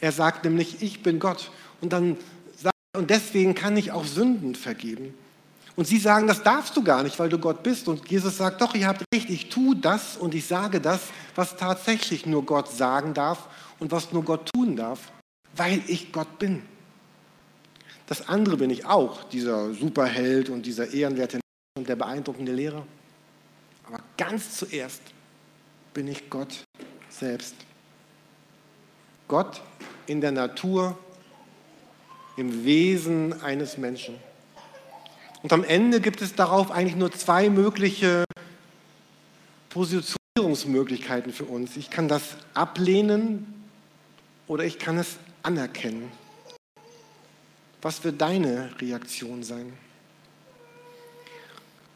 Er 0.00 0.12
sagt 0.12 0.44
nämlich, 0.44 0.82
ich 0.82 1.02
bin 1.02 1.18
Gott. 1.18 1.50
Und 1.80 1.92
dann 1.92 2.16
und 2.98 3.10
deswegen 3.10 3.54
kann 3.54 3.76
ich 3.76 3.92
auch 3.92 4.04
Sünden 4.04 4.54
vergeben. 4.54 5.14
Und 5.76 5.86
sie 5.86 5.98
sagen, 5.98 6.26
das 6.26 6.42
darfst 6.42 6.76
du 6.76 6.82
gar 6.82 7.04
nicht, 7.04 7.16
weil 7.20 7.28
du 7.28 7.38
Gott 7.38 7.62
bist. 7.62 7.86
Und 7.86 8.10
Jesus 8.10 8.38
sagt, 8.38 8.60
doch, 8.60 8.74
ihr 8.74 8.88
habt 8.88 9.04
recht, 9.14 9.30
ich 9.30 9.48
tue 9.48 9.76
das 9.76 10.16
und 10.16 10.34
ich 10.34 10.46
sage 10.46 10.80
das, 10.80 11.02
was 11.36 11.56
tatsächlich 11.56 12.26
nur 12.26 12.44
Gott 12.44 12.68
sagen 12.68 13.14
darf 13.14 13.48
und 13.78 13.92
was 13.92 14.12
nur 14.12 14.24
Gott 14.24 14.50
tun 14.52 14.74
darf, 14.74 15.12
weil 15.54 15.80
ich 15.86 16.10
Gott 16.10 16.40
bin. 16.40 16.62
Das 18.06 18.28
andere 18.28 18.56
bin 18.56 18.70
ich 18.70 18.86
auch, 18.86 19.22
dieser 19.24 19.72
Superheld 19.74 20.48
und 20.48 20.66
dieser 20.66 20.92
ehrenwerte 20.92 21.38
und 21.76 21.88
der 21.88 21.94
beeindruckende 21.94 22.52
Lehrer. 22.52 22.84
Aber 23.86 24.00
ganz 24.16 24.56
zuerst 24.56 25.02
bin 25.94 26.08
ich 26.08 26.28
Gott 26.28 26.64
selbst. 27.08 27.54
Gott 29.28 29.60
in 30.06 30.22
der 30.22 30.32
Natur 30.32 30.98
im 32.38 32.64
Wesen 32.64 33.42
eines 33.42 33.76
Menschen. 33.76 34.16
Und 35.42 35.52
am 35.52 35.64
Ende 35.64 36.00
gibt 36.00 36.22
es 36.22 36.34
darauf 36.34 36.70
eigentlich 36.70 36.96
nur 36.96 37.12
zwei 37.12 37.50
mögliche 37.50 38.24
Positionierungsmöglichkeiten 39.68 41.32
für 41.32 41.44
uns. 41.44 41.76
Ich 41.76 41.90
kann 41.90 42.08
das 42.08 42.22
ablehnen 42.54 43.64
oder 44.46 44.64
ich 44.64 44.78
kann 44.78 44.98
es 44.98 45.18
anerkennen. 45.42 46.10
Was 47.82 48.02
wird 48.02 48.20
deine 48.20 48.70
Reaktion 48.80 49.42
sein? 49.42 49.72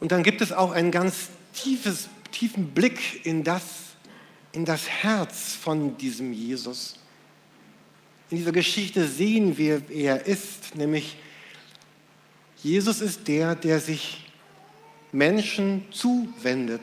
Und 0.00 0.12
dann 0.12 0.22
gibt 0.22 0.40
es 0.40 0.52
auch 0.52 0.72
einen 0.72 0.90
ganz 0.90 1.28
tiefes, 1.54 2.08
tiefen 2.30 2.72
Blick 2.72 3.24
in 3.24 3.42
das, 3.42 3.62
in 4.52 4.64
das 4.64 4.88
Herz 4.88 5.54
von 5.54 5.96
diesem 5.96 6.32
Jesus. 6.32 6.96
In 8.32 8.38
dieser 8.38 8.52
Geschichte 8.52 9.06
sehen 9.06 9.58
wir, 9.58 9.82
wer 9.88 10.24
er 10.24 10.26
ist, 10.26 10.74
nämlich 10.74 11.18
Jesus 12.62 13.02
ist 13.02 13.28
der, 13.28 13.54
der 13.54 13.78
sich 13.78 14.24
Menschen 15.12 15.84
zuwendet. 15.90 16.80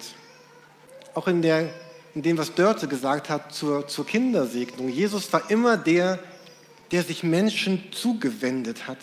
Auch 1.15 1.27
in, 1.27 1.41
der, 1.41 1.74
in 2.13 2.22
dem, 2.22 2.38
was 2.38 2.53
Dörte 2.53 2.88
gesagt 2.88 3.32
hat 3.32 3.51
zur, 3.51 3.88
zur 3.88 4.06
Kindersegnung. 4.06 4.89
Jesus 4.89 5.34
war 5.34 5.50
immer 5.50 5.75
der, 5.75 6.20
der 6.91 7.01
sich 7.01 7.24
Menschen 7.24 7.82
zugewendet 7.94 8.88
hat, 8.88 9.00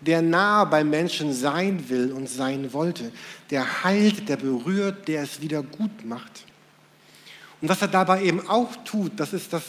der 0.00 0.22
nah 0.22 0.64
bei 0.64 0.82
Menschen 0.82 1.34
sein 1.34 1.90
will 1.90 2.10
und 2.10 2.26
sein 2.26 2.72
wollte, 2.72 3.12
der 3.50 3.84
heilt, 3.84 4.30
der 4.30 4.38
berührt, 4.38 5.08
der 5.08 5.24
es 5.24 5.42
wieder 5.42 5.62
gut 5.62 6.06
macht. 6.06 6.46
Und 7.60 7.68
was 7.68 7.82
er 7.82 7.88
dabei 7.88 8.22
eben 8.22 8.48
auch 8.48 8.74
tut, 8.86 9.20
das 9.20 9.34
ist 9.34 9.52
das, 9.52 9.64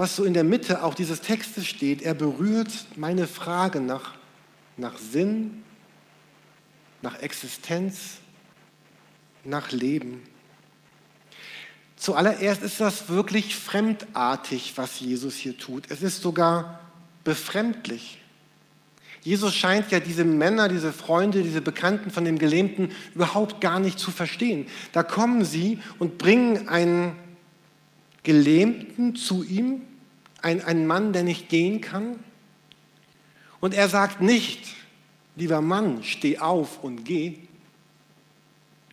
was 0.00 0.16
so 0.16 0.24
in 0.24 0.32
der 0.32 0.44
Mitte 0.44 0.82
auch 0.82 0.94
dieses 0.94 1.20
Textes 1.20 1.66
steht. 1.66 2.00
Er 2.00 2.14
berührt 2.14 2.86
meine 2.96 3.26
Frage 3.26 3.82
nach, 3.82 4.14
nach 4.78 4.96
Sinn, 4.96 5.62
nach 7.02 7.20
Existenz, 7.20 8.14
nach 9.44 9.72
Leben. 9.72 10.22
Zuallererst 11.96 12.62
ist 12.62 12.80
das 12.80 13.10
wirklich 13.10 13.54
fremdartig, 13.54 14.72
was 14.76 15.00
Jesus 15.00 15.34
hier 15.34 15.58
tut. 15.58 15.90
Es 15.90 16.00
ist 16.00 16.22
sogar 16.22 16.80
befremdlich. 17.22 18.22
Jesus 19.20 19.54
scheint 19.54 19.90
ja 19.90 20.00
diese 20.00 20.24
Männer, 20.24 20.70
diese 20.70 20.94
Freunde, 20.94 21.42
diese 21.42 21.60
Bekannten 21.60 22.10
von 22.10 22.24
dem 22.24 22.38
Gelähmten 22.38 22.90
überhaupt 23.14 23.60
gar 23.60 23.78
nicht 23.80 23.98
zu 23.98 24.10
verstehen. 24.10 24.66
Da 24.92 25.02
kommen 25.02 25.44
sie 25.44 25.78
und 25.98 26.16
bringen 26.16 26.70
einen 26.70 27.18
Gelähmten 28.22 29.16
zu 29.16 29.42
ihm, 29.42 29.82
einen 30.42 30.86
Mann, 30.86 31.12
der 31.12 31.22
nicht 31.22 31.48
gehen 31.48 31.80
kann. 31.80 32.18
Und 33.60 33.74
er 33.74 33.88
sagt 33.88 34.20
nicht, 34.20 34.74
lieber 35.36 35.60
Mann, 35.60 36.02
steh 36.02 36.38
auf 36.38 36.82
und 36.82 37.04
geh. 37.04 37.36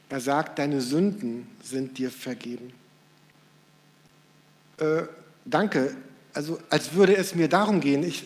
Er 0.10 0.20
sagt, 0.20 0.60
deine 0.60 0.82
Sünden 0.82 1.48
sind 1.64 1.98
dir 1.98 2.12
vergeben 2.12 2.74
äh, 4.78 5.04
danke, 5.46 5.96
also 6.34 6.60
als 6.70 6.94
würde 6.94 7.16
es 7.16 7.36
mir 7.36 7.48
darum 7.48 7.82
gehen, 7.82 8.04
ich, 8.04 8.24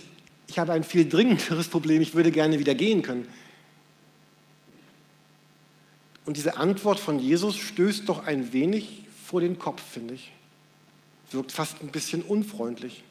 ich 0.48 0.60
habe 0.60 0.74
ein 0.74 0.84
viel 0.84 1.08
dringenderes 1.08 1.68
Problem, 1.68 2.02
ich 2.02 2.14
würde 2.14 2.32
gerne 2.32 2.60
wieder 2.60 2.76
gehen 2.76 3.02
können. 3.02 3.28
Und 6.26 6.38
diese 6.38 6.58
Antwort 6.58 7.00
von 7.00 7.20
Jesus 7.20 7.58
stößt 7.58 8.08
doch 8.08 8.26
ein 8.28 8.54
wenig 8.54 9.06
vor 9.26 9.42
den 9.42 9.58
Kopf, 9.58 9.82
finde 9.82 10.14
ich. 10.16 10.32
Wirkt 11.32 11.52
fast 11.52 11.82
ein 11.82 11.90
bisschen 11.90 12.22
unfreundlich. 12.22 13.04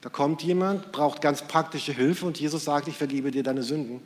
Da 0.00 0.08
kommt 0.08 0.42
jemand, 0.42 0.92
braucht 0.92 1.20
ganz 1.20 1.42
praktische 1.42 1.92
Hilfe 1.92 2.26
und 2.26 2.40
Jesus 2.40 2.64
sagt, 2.64 2.88
ich 2.88 2.96
vergebe 2.96 3.30
dir 3.30 3.42
deine 3.42 3.62
Sünden. 3.62 4.00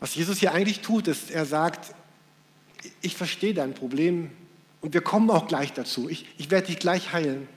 Was 0.00 0.14
Jesus 0.14 0.38
hier 0.38 0.52
eigentlich 0.52 0.80
tut, 0.80 1.08
ist, 1.08 1.30
er 1.30 1.46
sagt, 1.46 1.94
ich 3.00 3.16
verstehe 3.16 3.54
dein 3.54 3.74
Problem, 3.74 4.30
und 4.84 4.92
wir 4.92 5.00
kommen 5.00 5.30
auch 5.30 5.46
gleich 5.46 5.72
dazu. 5.72 6.10
Ich, 6.10 6.26
ich 6.36 6.50
werde 6.50 6.66
dich 6.66 6.78
gleich 6.78 7.14
heilen. 7.14 7.48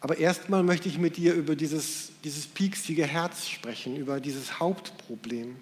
Aber 0.00 0.16
erstmal 0.16 0.62
möchte 0.62 0.88
ich 0.88 0.96
mit 0.96 1.16
dir 1.16 1.34
über 1.34 1.56
dieses, 1.56 2.12
dieses 2.22 2.46
pieksige 2.46 3.04
Herz 3.04 3.48
sprechen, 3.48 3.96
über 3.96 4.20
dieses 4.20 4.60
Hauptproblem. 4.60 5.56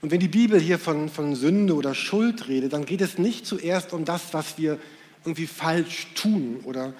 Und 0.00 0.10
wenn 0.10 0.20
die 0.20 0.28
Bibel 0.28 0.60
hier 0.60 0.78
von, 0.78 1.08
von 1.08 1.34
Sünde 1.34 1.74
oder 1.74 1.94
Schuld 1.94 2.48
redet, 2.48 2.72
dann 2.72 2.84
geht 2.84 3.00
es 3.00 3.18
nicht 3.18 3.46
zuerst 3.46 3.92
um 3.92 4.04
das, 4.04 4.32
was 4.32 4.58
wir 4.58 4.78
irgendwie 5.24 5.46
falsch 5.46 6.08
tun 6.14 6.60
oder 6.64 6.94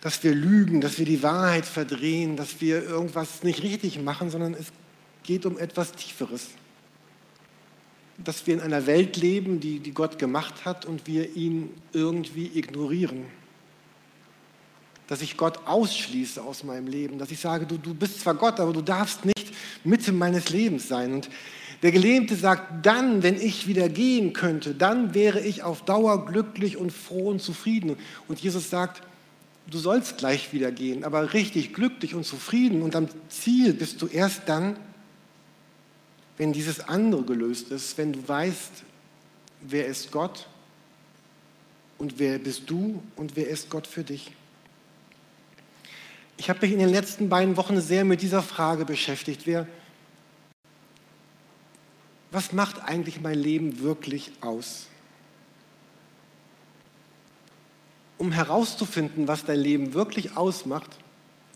dass 0.00 0.24
wir 0.24 0.34
lügen, 0.34 0.80
dass 0.80 0.98
wir 0.98 1.06
die 1.06 1.22
Wahrheit 1.22 1.64
verdrehen, 1.64 2.36
dass 2.36 2.60
wir 2.60 2.82
irgendwas 2.82 3.44
nicht 3.44 3.62
richtig 3.62 4.02
machen, 4.02 4.30
sondern 4.30 4.54
es 4.54 4.66
geht 5.22 5.46
um 5.46 5.58
etwas 5.58 5.92
Tieferes 5.92 6.48
dass 8.24 8.46
wir 8.46 8.54
in 8.54 8.60
einer 8.60 8.86
Welt 8.86 9.16
leben, 9.16 9.60
die, 9.60 9.78
die 9.80 9.92
Gott 9.92 10.18
gemacht 10.18 10.64
hat 10.64 10.84
und 10.84 11.06
wir 11.06 11.34
ihn 11.36 11.70
irgendwie 11.92 12.50
ignorieren. 12.54 13.24
Dass 15.08 15.22
ich 15.22 15.36
Gott 15.36 15.66
ausschließe 15.66 16.42
aus 16.42 16.64
meinem 16.64 16.86
Leben, 16.86 17.18
dass 17.18 17.30
ich 17.30 17.40
sage, 17.40 17.66
du, 17.66 17.76
du 17.76 17.94
bist 17.94 18.20
zwar 18.20 18.34
Gott, 18.34 18.60
aber 18.60 18.72
du 18.72 18.82
darfst 18.82 19.24
nicht 19.24 19.52
Mitte 19.84 20.12
meines 20.12 20.50
Lebens 20.50 20.88
sein. 20.88 21.14
Und 21.14 21.30
der 21.82 21.90
Gelähmte 21.90 22.36
sagt, 22.36 22.86
dann, 22.86 23.22
wenn 23.22 23.40
ich 23.40 23.66
wieder 23.66 23.88
gehen 23.88 24.32
könnte, 24.32 24.74
dann 24.74 25.14
wäre 25.14 25.40
ich 25.40 25.64
auf 25.64 25.84
Dauer 25.84 26.26
glücklich 26.26 26.76
und 26.76 26.92
froh 26.92 27.28
und 27.28 27.42
zufrieden. 27.42 27.96
Und 28.28 28.38
Jesus 28.40 28.70
sagt, 28.70 29.02
du 29.68 29.78
sollst 29.78 30.16
gleich 30.16 30.52
wieder 30.52 30.70
gehen, 30.70 31.02
aber 31.02 31.32
richtig 31.32 31.74
glücklich 31.74 32.14
und 32.14 32.24
zufrieden 32.24 32.82
und 32.82 32.94
am 32.94 33.08
Ziel 33.28 33.72
bist 33.72 34.00
du 34.00 34.06
erst 34.06 34.42
dann, 34.46 34.76
wenn 36.38 36.52
dieses 36.52 36.80
andere 36.88 37.22
gelöst 37.22 37.70
ist, 37.70 37.98
wenn 37.98 38.12
du 38.12 38.28
weißt, 38.28 38.84
wer 39.62 39.86
ist 39.86 40.10
Gott 40.12 40.46
und 41.98 42.18
wer 42.18 42.38
bist 42.38 42.62
du 42.66 43.02
und 43.16 43.36
wer 43.36 43.48
ist 43.48 43.70
Gott 43.70 43.86
für 43.86 44.02
dich. 44.02 44.32
Ich 46.36 46.48
habe 46.48 46.60
mich 46.62 46.72
in 46.72 46.78
den 46.78 46.88
letzten 46.88 47.28
beiden 47.28 47.56
Wochen 47.56 47.80
sehr 47.80 48.04
mit 48.04 48.22
dieser 48.22 48.42
Frage 48.42 48.84
beschäftigt. 48.84 49.42
Wer, 49.44 49.68
was 52.32 52.52
macht 52.52 52.82
eigentlich 52.82 53.20
mein 53.20 53.38
Leben 53.38 53.80
wirklich 53.80 54.32
aus? 54.40 54.86
Um 58.16 58.32
herauszufinden, 58.32 59.28
was 59.28 59.44
dein 59.44 59.58
Leben 59.58 59.92
wirklich 59.92 60.36
ausmacht, 60.36 60.90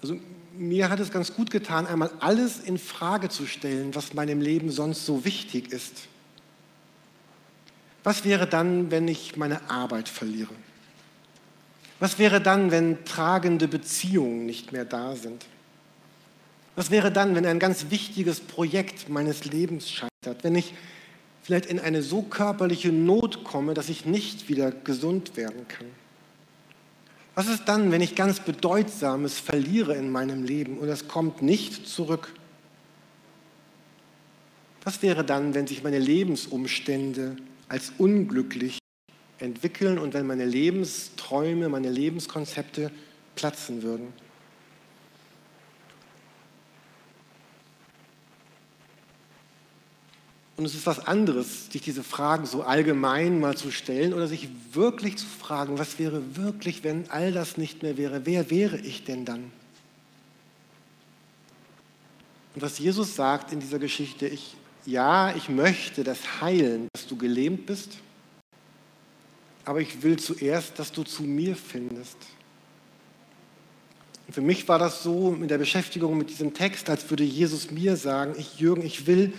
also 0.03 0.19
mir 0.57 0.91
hat 0.91 1.01
es 1.01 1.11
ganz 1.11 1.35
gut 1.35 1.51
getan, 1.51 1.87
einmal 1.87 2.11
alles 2.21 2.61
in 2.61 2.79
Frage 2.79 3.29
zu 3.29 3.47
stellen, 3.47 3.95
was 3.95 4.15
meinem 4.15 4.41
Leben 4.41 4.71
sonst 4.71 5.07
so 5.07 5.25
wichtig 5.25 5.73
ist. 5.73 6.09
Was 8.05 8.25
wäre 8.25 8.47
dann, 8.47 8.91
wenn 8.91 9.09
ich 9.09 9.37
meine 9.37 9.69
Arbeit 9.71 10.09
verliere? 10.09 10.55
Was 11.99 12.19
wäre 12.19 12.41
dann, 12.41 12.71
wenn 12.71 13.05
tragende 13.05 13.69
Beziehungen 13.69 14.45
nicht 14.45 14.73
mehr 14.73 14.85
da 14.85 15.17
sind? 15.17 15.47
Was 16.77 16.91
wäre 16.91 17.11
dann, 17.11 17.35
wenn 17.35 17.47
ein 17.47 17.59
ganz 17.59 17.87
wichtiges 17.89 18.41
Projekt 18.41 19.09
meines 19.09 19.47
Lebens 19.47 19.91
scheitert? 19.91 20.45
Wenn 20.45 20.55
ich 20.55 20.75
vielleicht 21.43 21.67
in 21.67 21.81
eine 21.81 22.03
so 22.03 22.23
körperliche 22.23 22.93
Not 22.93 23.45
komme, 23.45 23.73
dass 23.73 23.89
ich 23.89 24.05
nicht 24.05 24.49
wieder 24.49 24.71
gesund 24.71 25.37
werden 25.37 25.67
kann? 25.69 25.87
Was 27.35 27.49
ist 27.49 27.65
dann, 27.67 27.93
wenn 27.93 28.03
ich 28.03 28.15
ganz 28.15 28.41
Bedeutsames 28.41 29.39
verliere 29.39 29.95
in 29.95 30.11
meinem 30.11 30.45
Leben 30.45 30.79
und 30.79 30.89
es 30.89 31.09
kommt 31.09 31.43
nicht 31.43 31.87
zurück? 31.89 32.33
Was 34.85 35.03
wäre 35.03 35.25
dann, 35.25 35.55
wenn 35.55 35.67
sich 35.67 35.83
meine 35.83 35.99
Lebensumstände 35.99 37.37
als 37.69 37.93
unglücklich 37.99 38.79
entwickeln 39.39 39.99
und 39.99 40.15
wenn 40.15 40.27
meine 40.27 40.45
Lebensträume, 40.45 41.69
meine 41.69 41.91
Lebenskonzepte 41.91 42.91
platzen 43.35 43.83
würden? 43.83 44.13
Und 50.57 50.65
es 50.65 50.75
ist 50.75 50.87
was 50.87 51.07
anderes, 51.07 51.71
sich 51.71 51.83
diese 51.83 52.03
Fragen 52.03 52.47
so 52.47 52.63
allgemein 52.63 53.41
mal 53.41 53.57
zu 53.57 53.71
stellen 53.71 54.15
oder 54.15 54.27
sich 54.27 54.49
wirklich 54.73 55.19
zu 55.19 55.27
fragen, 55.27 55.79
was 55.79 55.99
wäre 55.99 56.37
wirklich, 56.37 56.83
wenn 56.83 57.11
all 57.11 57.33
das 57.33 57.59
nicht 57.59 57.83
mehr 57.83 57.99
wäre? 57.99 58.25
Wer 58.25 58.51
wäre 58.51 58.79
ich 58.79 59.05
denn 59.05 59.27
dann? 59.27 59.53
Und 62.55 62.63
was 62.63 62.79
Jesus 62.79 63.15
sagt 63.15 63.53
in 63.53 63.61
dieser 63.61 63.79
Geschichte, 63.79 64.27
ich, 64.27 64.57
ja, 64.87 65.37
ich 65.37 65.51
möchte 65.51 66.05
das 66.05 66.41
heilen, 66.41 66.89
dass 66.95 67.07
du 67.07 67.17
gelähmt 67.17 67.67
bist, 67.67 67.99
aber 69.67 69.83
ich 69.83 70.03
will 70.03 70.19
zuerst, 70.19 70.79
dass 70.79 70.91
du 70.91 71.03
zu 71.03 71.25
mir 71.25 71.55
findest. 71.55 72.17
Und 74.27 74.33
für 74.33 74.41
mich 74.41 74.67
war 74.69 74.79
das 74.79 75.03
so 75.03 75.35
in 75.35 75.49
der 75.49 75.59
Beschäftigung 75.59 76.17
mit 76.17 76.31
diesem 76.31 76.55
Text, 76.55 76.89
als 76.89 77.11
würde 77.11 77.25
Jesus 77.25 77.71
mir 77.71 77.97
sagen, 77.97 78.35
ich 78.39 78.59
Jürgen, 78.59 78.81
ich 78.81 79.07
will, 79.07 79.35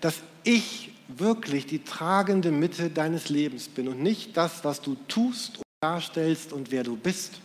dass 0.00 0.16
ich 0.44 0.92
wirklich 1.08 1.66
die 1.66 1.82
tragende 1.82 2.50
Mitte 2.50 2.90
deines 2.90 3.28
Lebens 3.28 3.68
bin 3.68 3.88
und 3.88 4.02
nicht 4.02 4.36
das, 4.36 4.64
was 4.64 4.80
du 4.80 4.96
tust 5.08 5.58
und 5.58 5.64
darstellst 5.80 6.52
und 6.52 6.70
wer 6.70 6.84
du 6.84 6.96
bist 6.96 7.40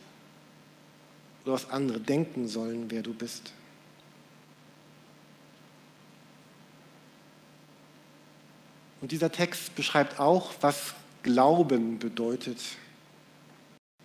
oder 1.44 1.54
was 1.54 1.70
andere 1.70 2.00
denken 2.00 2.48
sollen, 2.48 2.90
wer 2.90 3.02
du 3.02 3.14
bist. 3.14 3.54
Und 9.02 9.12
dieser 9.12 9.32
Text 9.32 9.76
beschreibt 9.76 10.20
auch, 10.20 10.54
was 10.62 10.94
Glauben 11.24 12.00
bedeutet. 12.00 12.58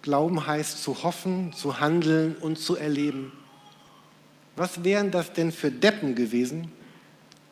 Glauben 0.03 0.47
heißt 0.47 0.83
zu 0.83 1.03
hoffen, 1.03 1.53
zu 1.53 1.81
handeln 1.81 2.37
und 2.37 2.59
zu 2.59 2.77
erleben. 2.77 3.33
Was 4.57 4.83
wären 4.83 5.11
das 5.11 5.33
denn 5.33 5.53
für 5.53 5.71
Deppen 5.71 6.17
gewesen? 6.17 6.73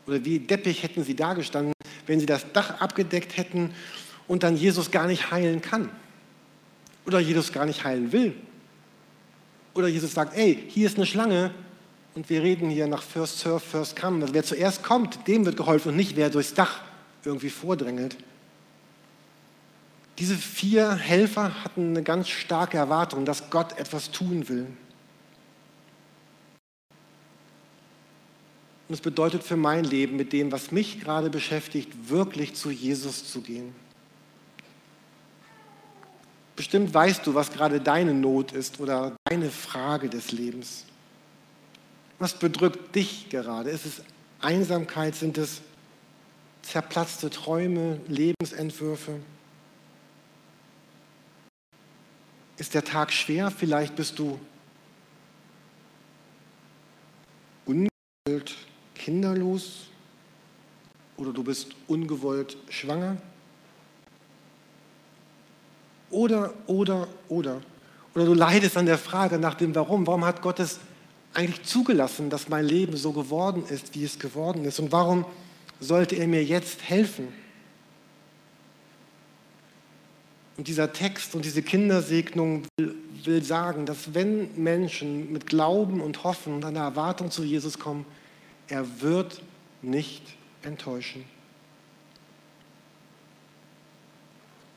Oder 0.06 0.24
wie 0.24 0.38
deppig 0.38 0.82
hätten 0.82 1.04
sie 1.04 1.14
dagestanden, 1.14 1.72
wenn 2.06 2.20
sie 2.20 2.26
das 2.26 2.52
Dach 2.52 2.80
abgedeckt 2.80 3.36
hätten 3.36 3.74
und 4.28 4.42
dann 4.42 4.56
Jesus 4.56 4.90
gar 4.90 5.06
nicht 5.06 5.30
heilen 5.30 5.60
kann? 5.60 5.90
Oder 7.06 7.20
Jesus 7.20 7.52
gar 7.52 7.66
nicht 7.66 7.84
heilen 7.84 8.12
will? 8.12 8.34
Oder 9.74 9.88
Jesus 9.88 10.14
sagt, 10.14 10.36
ey, 10.36 10.64
hier 10.68 10.86
ist 10.86 10.96
eine 10.96 11.06
Schlange 11.06 11.52
und 12.14 12.30
wir 12.30 12.42
reden 12.42 12.70
hier 12.70 12.86
nach 12.86 13.02
First 13.02 13.40
Serve, 13.40 13.60
First 13.60 13.94
Come. 13.94 14.22
Also 14.22 14.34
wer 14.34 14.42
zuerst 14.42 14.82
kommt, 14.82 15.28
dem 15.28 15.44
wird 15.44 15.56
geholfen 15.56 15.90
und 15.90 15.96
nicht 15.96 16.16
wer 16.16 16.30
durchs 16.30 16.54
Dach 16.54 16.80
irgendwie 17.24 17.50
vordrängelt. 17.50 18.16
Diese 20.18 20.34
vier 20.34 20.94
Helfer 20.94 21.62
hatten 21.62 21.90
eine 21.90 22.02
ganz 22.02 22.28
starke 22.28 22.78
Erwartung, 22.78 23.26
dass 23.26 23.50
Gott 23.50 23.78
etwas 23.78 24.10
tun 24.12 24.48
will. 24.48 24.66
Und 28.88 28.94
es 28.94 29.00
bedeutet 29.00 29.42
für 29.42 29.56
mein 29.56 29.84
Leben, 29.84 30.16
mit 30.16 30.32
dem, 30.32 30.52
was 30.52 30.70
mich 30.70 31.00
gerade 31.00 31.28
beschäftigt, 31.28 32.08
wirklich 32.08 32.54
zu 32.54 32.70
Jesus 32.70 33.30
zu 33.30 33.40
gehen. 33.40 33.74
Bestimmt 36.54 36.94
weißt 36.94 37.26
du, 37.26 37.34
was 37.34 37.52
gerade 37.52 37.80
deine 37.80 38.14
Not 38.14 38.52
ist 38.52 38.80
oder 38.80 39.16
deine 39.24 39.50
Frage 39.50 40.08
des 40.08 40.32
Lebens. 40.32 40.84
Was 42.18 42.32
bedrückt 42.32 42.94
dich 42.94 43.28
gerade? 43.28 43.70
Ist 43.70 43.84
es 43.84 44.02
Einsamkeit? 44.40 45.14
Sind 45.14 45.36
es 45.36 45.60
zerplatzte 46.62 47.28
Träume, 47.28 48.00
Lebensentwürfe? 48.08 49.20
Ist 52.56 52.72
der 52.72 52.84
Tag 52.84 53.12
schwer? 53.12 53.50
Vielleicht 53.50 53.94
bist 53.96 54.18
du 54.18 54.40
ungewollt 57.66 58.56
kinderlos 59.06 59.86
oder 61.16 61.32
du 61.32 61.44
bist 61.44 61.68
ungewollt 61.86 62.56
schwanger. 62.68 63.16
Oder, 66.10 66.52
oder, 66.66 67.06
oder. 67.28 67.62
Oder 68.16 68.24
du 68.24 68.34
leidest 68.34 68.76
an 68.76 68.86
der 68.86 68.98
Frage 68.98 69.38
nach 69.38 69.54
dem 69.54 69.72
Warum. 69.76 70.08
Warum 70.08 70.24
hat 70.24 70.42
Gott 70.42 70.58
es 70.58 70.80
eigentlich 71.34 71.62
zugelassen, 71.62 72.30
dass 72.30 72.48
mein 72.48 72.64
Leben 72.64 72.96
so 72.96 73.12
geworden 73.12 73.62
ist, 73.68 73.94
wie 73.94 74.02
es 74.02 74.18
geworden 74.18 74.64
ist? 74.64 74.80
Und 74.80 74.90
warum 74.90 75.24
sollte 75.78 76.16
er 76.16 76.26
mir 76.26 76.42
jetzt 76.42 76.82
helfen? 76.82 77.28
Und 80.56 80.66
dieser 80.66 80.92
Text 80.92 81.36
und 81.36 81.44
diese 81.44 81.62
Kindersegnung 81.62 82.64
will, 82.76 82.96
will, 83.22 83.44
sagen, 83.44 83.86
dass 83.86 84.14
wenn 84.14 84.50
Menschen 84.60 85.32
mit 85.32 85.46
Glauben 85.46 86.00
und 86.00 86.24
Hoffen 86.24 86.54
und 86.54 86.64
einer 86.64 86.80
Erwartung 86.80 87.30
zu 87.30 87.44
Jesus 87.44 87.78
kommen, 87.78 88.04
er 88.68 89.00
wird 89.00 89.40
nicht 89.82 90.22
enttäuschen. 90.62 91.24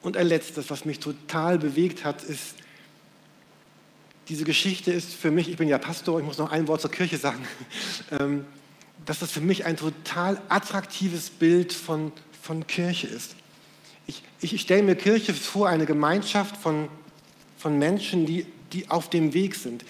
Und 0.01 0.15
ein 0.15 0.27
letztes, 0.27 0.69
was 0.69 0.85
mich 0.85 0.99
total 0.99 1.59
bewegt 1.59 2.05
hat, 2.05 2.23
ist, 2.23 2.55
diese 4.29 4.45
Geschichte 4.45 4.93
ist 4.93 5.13
für 5.13 5.31
mich, 5.31 5.49
ich 5.49 5.57
bin 5.57 5.67
ja 5.67 5.77
Pastor, 5.77 6.19
ich 6.19 6.25
muss 6.25 6.37
noch 6.37 6.51
ein 6.51 6.67
Wort 6.67 6.81
zur 6.81 6.91
Kirche 6.91 7.17
sagen, 7.17 7.45
ähm, 8.19 8.45
dass 9.05 9.19
das 9.19 9.31
für 9.31 9.41
mich 9.41 9.65
ein 9.65 9.75
total 9.75 10.39
attraktives 10.49 11.29
Bild 11.29 11.73
von, 11.73 12.11
von 12.41 12.65
Kirche 12.67 13.07
ist. 13.07 13.35
Ich, 14.05 14.23
ich 14.39 14.61
stelle 14.61 14.83
mir 14.83 14.95
Kirche 14.95 15.33
vor, 15.33 15.67
eine 15.67 15.85
Gemeinschaft 15.85 16.57
von, 16.57 16.89
von 17.57 17.77
Menschen, 17.77 18.25
die, 18.25 18.45
die 18.71 18.89
auf 18.89 19.09
dem 19.09 19.33
Weg 19.33 19.55
sind. 19.55 19.83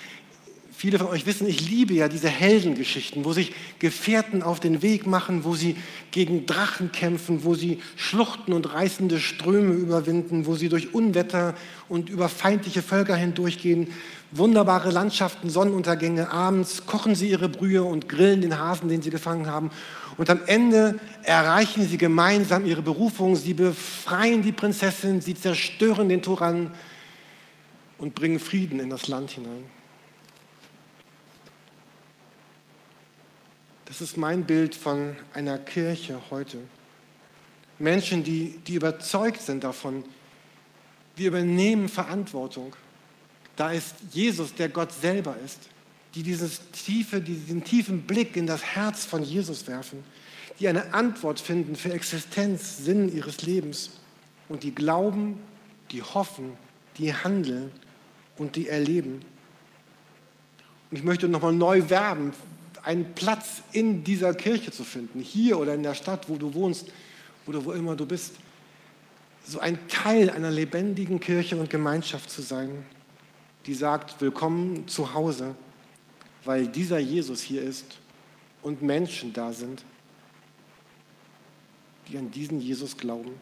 Viele 0.79 0.97
von 0.97 1.07
euch 1.07 1.25
wissen, 1.25 1.45
ich 1.45 1.69
liebe 1.69 1.93
ja 1.93 2.07
diese 2.07 2.29
Heldengeschichten, 2.29 3.25
wo 3.25 3.33
sich 3.33 3.51
Gefährten 3.79 4.41
auf 4.41 4.61
den 4.61 4.81
Weg 4.81 5.05
machen, 5.05 5.43
wo 5.43 5.53
sie 5.53 5.75
gegen 6.11 6.45
Drachen 6.45 6.93
kämpfen, 6.93 7.43
wo 7.43 7.53
sie 7.53 7.81
Schluchten 7.97 8.53
und 8.53 8.73
reißende 8.73 9.19
Ströme 9.19 9.73
überwinden, 9.73 10.45
wo 10.45 10.55
sie 10.55 10.69
durch 10.69 10.93
Unwetter 10.93 11.53
und 11.89 12.07
über 12.07 12.29
feindliche 12.29 12.81
Völker 12.81 13.17
hindurchgehen. 13.17 13.89
Wunderbare 14.31 14.89
Landschaften, 14.89 15.49
Sonnenuntergänge, 15.49 16.31
abends 16.31 16.85
kochen 16.85 17.13
sie 17.13 17.29
ihre 17.29 17.49
Brühe 17.49 17.83
und 17.83 18.07
grillen 18.07 18.39
den 18.39 18.57
Hasen, 18.57 18.87
den 18.87 19.01
sie 19.01 19.09
gefangen 19.09 19.47
haben. 19.47 19.71
Und 20.15 20.29
am 20.29 20.39
Ende 20.45 20.97
erreichen 21.23 21.85
sie 21.85 21.97
gemeinsam 21.97 22.65
ihre 22.65 22.83
Berufung. 22.83 23.35
Sie 23.35 23.53
befreien 23.53 24.43
die 24.43 24.53
Prinzessin, 24.53 25.19
sie 25.19 25.35
zerstören 25.35 26.07
den 26.07 26.21
Tyrannen 26.21 26.71
und 27.97 28.15
bringen 28.15 28.39
Frieden 28.39 28.79
in 28.79 28.89
das 28.89 29.09
Land 29.09 29.31
hinein. 29.31 29.65
Das 33.89 34.01
ist 34.01 34.17
mein 34.17 34.43
Bild 34.45 34.75
von 34.75 35.15
einer 35.33 35.57
Kirche 35.57 36.21
heute. 36.29 36.59
Menschen, 37.79 38.23
die, 38.23 38.59
die 38.67 38.75
überzeugt 38.75 39.41
sind 39.41 39.63
davon, 39.63 40.03
wir 41.15 41.29
übernehmen 41.29 41.89
Verantwortung. 41.89 42.75
Da 43.55 43.71
ist 43.71 43.95
Jesus, 44.11 44.53
der 44.53 44.69
Gott 44.69 44.93
selber 44.93 45.35
ist, 45.43 45.69
die 46.13 46.21
dieses 46.21 46.61
tiefe, 46.69 47.19
diesen 47.19 47.63
tiefen 47.63 48.03
Blick 48.03 48.37
in 48.37 48.45
das 48.45 48.63
Herz 48.63 49.05
von 49.05 49.23
Jesus 49.23 49.65
werfen, 49.67 50.03
die 50.59 50.67
eine 50.67 50.93
Antwort 50.93 51.39
finden 51.39 51.75
für 51.75 51.91
Existenz, 51.91 52.77
Sinn 52.77 53.11
ihres 53.11 53.41
Lebens 53.41 53.89
und 54.49 54.61
die 54.61 54.75
glauben, 54.75 55.39
die 55.89 56.03
hoffen, 56.03 56.51
die 56.99 57.11
handeln 57.11 57.71
und 58.37 58.55
die 58.55 58.67
erleben. 58.67 59.21
Und 60.91 60.97
ich 60.97 61.03
möchte 61.03 61.27
nochmal 61.27 61.53
neu 61.53 61.89
werben 61.89 62.33
einen 62.89 63.13
Platz 63.13 63.61
in 63.71 64.03
dieser 64.03 64.33
Kirche 64.33 64.71
zu 64.71 64.83
finden, 64.83 65.19
hier 65.19 65.59
oder 65.59 65.75
in 65.75 65.83
der 65.83 65.93
Stadt, 65.93 66.27
wo 66.27 66.37
du 66.37 66.55
wohnst 66.55 66.87
oder 67.45 67.63
wo 67.63 67.71
immer 67.71 67.95
du 67.95 68.07
bist. 68.07 68.37
So 69.45 69.59
ein 69.59 69.77
Teil 69.87 70.31
einer 70.31 70.49
lebendigen 70.49 71.19
Kirche 71.19 71.55
und 71.55 71.69
Gemeinschaft 71.69 72.31
zu 72.31 72.41
sein, 72.41 72.83
die 73.67 73.75
sagt, 73.75 74.19
willkommen 74.21 74.87
zu 74.87 75.13
Hause, 75.13 75.53
weil 76.43 76.65
dieser 76.65 76.97
Jesus 76.97 77.43
hier 77.43 77.61
ist 77.61 77.99
und 78.63 78.81
Menschen 78.81 79.33
da 79.33 79.53
sind, 79.53 79.83
die 82.07 82.17
an 82.17 82.31
diesen 82.31 82.59
Jesus 82.59 82.97
glauben. 82.97 83.33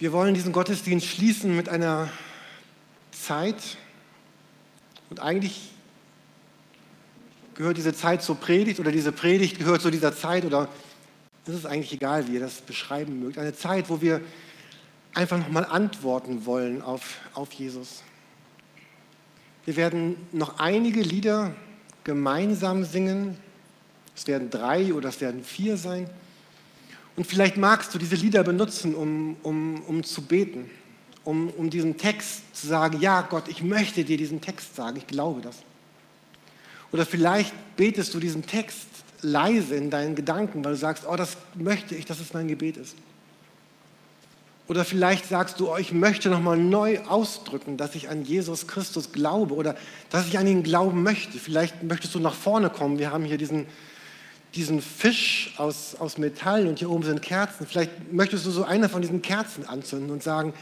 Wir 0.00 0.12
wollen 0.12 0.34
diesen 0.34 0.52
Gottesdienst 0.52 1.06
schließen 1.06 1.54
mit 1.54 1.68
einer 1.68 2.08
Zeit, 3.12 3.76
und 5.10 5.20
eigentlich 5.20 5.70
gehört 7.54 7.76
diese 7.76 7.94
Zeit 7.94 8.22
zur 8.22 8.36
Predigt 8.36 8.80
oder 8.80 8.92
diese 8.92 9.12
Predigt 9.12 9.58
gehört 9.58 9.80
zu 9.80 9.90
dieser 9.90 10.14
Zeit 10.14 10.44
oder 10.44 10.68
es 11.46 11.54
ist 11.54 11.66
eigentlich 11.66 11.92
egal, 11.92 12.26
wie 12.28 12.34
ihr 12.34 12.40
das 12.40 12.60
beschreiben 12.60 13.20
mögt. 13.20 13.38
Eine 13.38 13.54
Zeit, 13.54 13.88
wo 13.88 14.00
wir 14.00 14.20
einfach 15.14 15.38
nochmal 15.38 15.64
antworten 15.64 16.44
wollen 16.44 16.82
auf, 16.82 17.18
auf 17.34 17.52
Jesus. 17.52 18.02
Wir 19.64 19.76
werden 19.76 20.16
noch 20.32 20.58
einige 20.58 21.00
Lieder 21.00 21.54
gemeinsam 22.04 22.84
singen. 22.84 23.38
Es 24.14 24.26
werden 24.26 24.50
drei 24.50 24.92
oder 24.92 25.08
es 25.08 25.20
werden 25.20 25.42
vier 25.44 25.76
sein. 25.76 26.10
Und 27.14 27.26
vielleicht 27.26 27.56
magst 27.56 27.94
du 27.94 27.98
diese 27.98 28.16
Lieder 28.16 28.42
benutzen, 28.42 28.94
um, 28.94 29.36
um, 29.42 29.82
um 29.82 30.04
zu 30.04 30.22
beten 30.22 30.68
um, 31.26 31.50
um 31.50 31.70
diesen 31.70 31.98
Text 31.98 32.56
zu 32.56 32.68
sagen, 32.68 33.00
ja 33.00 33.20
Gott, 33.22 33.48
ich 33.48 33.60
möchte 33.60 34.04
dir 34.04 34.16
diesen 34.16 34.40
Text 34.40 34.76
sagen, 34.76 34.96
ich 34.96 35.08
glaube 35.08 35.40
das. 35.40 35.56
Oder 36.92 37.04
vielleicht 37.04 37.52
betest 37.76 38.14
du 38.14 38.20
diesen 38.20 38.46
Text 38.46 38.86
leise 39.22 39.74
in 39.74 39.90
deinen 39.90 40.14
Gedanken, 40.14 40.64
weil 40.64 40.72
du 40.72 40.78
sagst, 40.78 41.04
oh, 41.06 41.16
das 41.16 41.36
möchte 41.54 41.96
ich, 41.96 42.04
dass 42.04 42.20
es 42.20 42.32
mein 42.32 42.46
Gebet 42.46 42.76
ist. 42.76 42.94
Oder 44.68 44.84
vielleicht 44.84 45.26
sagst 45.26 45.58
du, 45.58 45.72
oh, 45.72 45.76
ich 45.76 45.92
möchte 45.92 46.28
nochmal 46.28 46.58
neu 46.58 47.00
ausdrücken, 47.00 47.76
dass 47.76 47.96
ich 47.96 48.08
an 48.08 48.24
Jesus 48.24 48.68
Christus 48.68 49.10
glaube 49.10 49.54
oder 49.54 49.74
dass 50.10 50.28
ich 50.28 50.38
an 50.38 50.46
ihn 50.46 50.62
glauben 50.62 51.02
möchte. 51.02 51.38
Vielleicht 51.38 51.82
möchtest 51.82 52.14
du 52.14 52.20
nach 52.20 52.34
vorne 52.34 52.70
kommen. 52.70 53.00
Wir 53.00 53.10
haben 53.10 53.24
hier 53.24 53.38
diesen, 53.38 53.66
diesen 54.54 54.80
Fisch 54.80 55.54
aus, 55.56 55.96
aus 55.96 56.18
Metall 56.18 56.68
und 56.68 56.78
hier 56.78 56.90
oben 56.90 57.02
sind 57.02 57.20
Kerzen. 57.20 57.66
Vielleicht 57.66 58.12
möchtest 58.12 58.46
du 58.46 58.50
so 58.52 58.62
eine 58.62 58.88
von 58.88 59.02
diesen 59.02 59.22
Kerzen 59.22 59.66
anzünden 59.66 60.10
und 60.10 60.22
sagen, 60.22 60.54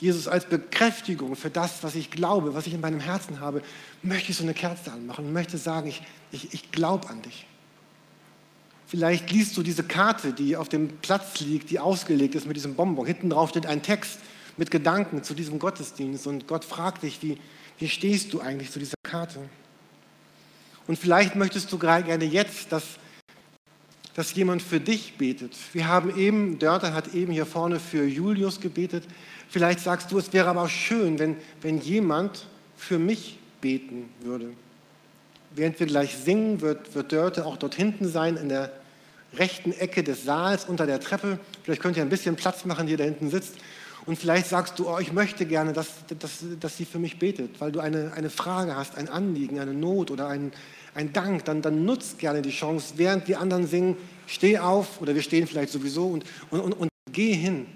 Jesus 0.00 0.28
als 0.28 0.46
Bekräftigung 0.46 1.36
für 1.36 1.50
das, 1.50 1.82
was 1.82 1.94
ich 1.94 2.10
glaube, 2.10 2.54
was 2.54 2.66
ich 2.66 2.74
in 2.74 2.80
meinem 2.80 3.00
Herzen 3.00 3.40
habe, 3.40 3.62
möchte 4.02 4.30
ich 4.30 4.36
so 4.36 4.42
eine 4.42 4.54
Kerze 4.54 4.92
anmachen 4.92 5.26
und 5.26 5.32
möchte 5.32 5.58
sagen, 5.58 5.88
ich, 5.88 6.02
ich, 6.32 6.54
ich 6.54 6.72
glaube 6.72 7.08
an 7.08 7.22
dich. 7.22 7.46
Vielleicht 8.86 9.30
liest 9.30 9.56
du 9.56 9.62
diese 9.62 9.84
Karte, 9.84 10.32
die 10.32 10.56
auf 10.56 10.68
dem 10.68 10.88
Platz 10.98 11.38
liegt, 11.40 11.70
die 11.70 11.78
ausgelegt 11.78 12.34
ist 12.34 12.46
mit 12.46 12.56
diesem 12.56 12.74
Bonbon. 12.74 13.06
Hinten 13.06 13.30
drauf 13.30 13.50
steht 13.50 13.66
ein 13.66 13.82
Text 13.82 14.18
mit 14.56 14.70
Gedanken 14.70 15.22
zu 15.22 15.34
diesem 15.34 15.58
Gottesdienst 15.58 16.26
und 16.26 16.48
Gott 16.48 16.64
fragt 16.64 17.02
dich, 17.02 17.22
wie, 17.22 17.38
wie 17.78 17.88
stehst 17.88 18.32
du 18.32 18.40
eigentlich 18.40 18.70
zu 18.72 18.78
dieser 18.78 18.96
Karte? 19.02 19.38
Und 20.86 20.98
vielleicht 20.98 21.36
möchtest 21.36 21.70
du 21.70 21.78
gerne 21.78 22.24
jetzt, 22.24 22.72
dass, 22.72 22.82
dass 24.20 24.34
jemand 24.34 24.60
für 24.60 24.80
dich 24.80 25.16
betet. 25.16 25.56
Wir 25.72 25.88
haben 25.88 26.14
eben, 26.14 26.58
Dörte 26.58 26.92
hat 26.92 27.14
eben 27.14 27.32
hier 27.32 27.46
vorne 27.46 27.80
für 27.80 28.04
Julius 28.04 28.60
gebetet. 28.60 29.04
Vielleicht 29.48 29.80
sagst 29.80 30.12
du, 30.12 30.18
es 30.18 30.30
wäre 30.34 30.50
aber 30.50 30.64
auch 30.64 30.68
schön, 30.68 31.18
wenn, 31.18 31.38
wenn 31.62 31.80
jemand 31.80 32.44
für 32.76 32.98
mich 32.98 33.38
beten 33.62 34.10
würde. 34.20 34.50
Während 35.54 35.80
wir 35.80 35.86
gleich 35.86 36.18
singen, 36.18 36.60
wird, 36.60 36.94
wird 36.94 37.12
Dörte 37.12 37.46
auch 37.46 37.56
dort 37.56 37.74
hinten 37.74 38.10
sein, 38.10 38.36
in 38.36 38.50
der 38.50 38.70
rechten 39.38 39.72
Ecke 39.72 40.04
des 40.04 40.22
Saals 40.22 40.66
unter 40.66 40.84
der 40.84 41.00
Treppe. 41.00 41.38
Vielleicht 41.62 41.80
könnt 41.80 41.96
ihr 41.96 42.02
ein 42.02 42.10
bisschen 42.10 42.36
Platz 42.36 42.66
machen, 42.66 42.86
die 42.86 42.96
da 42.96 43.04
hinten 43.04 43.30
sitzt. 43.30 43.54
Und 44.04 44.18
vielleicht 44.18 44.48
sagst 44.48 44.78
du, 44.78 44.90
oh, 44.90 44.98
ich 44.98 45.14
möchte 45.14 45.46
gerne, 45.46 45.72
dass, 45.72 45.88
dass, 46.18 46.44
dass 46.60 46.76
sie 46.76 46.84
für 46.84 46.98
mich 46.98 47.18
betet, 47.18 47.58
weil 47.58 47.72
du 47.72 47.80
eine, 47.80 48.12
eine 48.12 48.28
Frage 48.28 48.76
hast, 48.76 48.98
ein 48.98 49.08
Anliegen, 49.08 49.58
eine 49.58 49.72
Not 49.72 50.10
oder 50.10 50.28
ein, 50.28 50.52
ein 50.94 51.12
Dank. 51.12 51.44
Dann, 51.44 51.62
dann 51.62 51.84
nutzt 51.84 52.18
gerne 52.18 52.42
die 52.42 52.50
Chance, 52.50 52.94
während 52.96 53.28
die 53.28 53.36
anderen 53.36 53.66
singen, 53.66 53.96
steh 54.26 54.58
auf 54.58 55.00
oder 55.00 55.14
wir 55.14 55.22
stehen 55.22 55.46
vielleicht 55.46 55.72
sowieso 55.72 56.06
und, 56.08 56.24
und, 56.50 56.60
und, 56.60 56.72
und 56.72 56.88
geh 57.12 57.32
hin. 57.32 57.66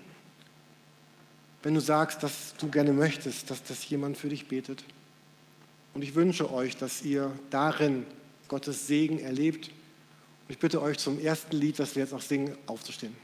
Wenn 1.63 1.75
du 1.75 1.81
sagst, 1.81 2.23
dass 2.23 2.55
du 2.59 2.69
gerne 2.69 2.93
möchtest, 2.93 3.51
dass, 3.51 3.63
dass 3.65 3.89
jemand 3.89 4.17
für 4.17 4.29
dich 4.29 4.49
betet. 4.49 4.85
Und 5.95 6.03
ich 6.03 6.15
wünsche 6.15 6.53
euch, 6.53 6.77
dass 6.77 7.03
ihr 7.03 7.33
darin 7.51 8.05
Gottes 8.49 8.87
Segen 8.87 9.19
erlebt. 9.19 9.69
Und 9.69 10.51
ich 10.51 10.59
bitte 10.59 10.83
euch 10.83 10.99
zum 10.99 11.19
ersten 11.19 11.57
Lied, 11.57 11.79
das 11.79 11.95
wir 11.95 12.03
jetzt 12.03 12.13
auch 12.13 12.21
singen, 12.21 12.57
aufzustehen. 12.67 13.24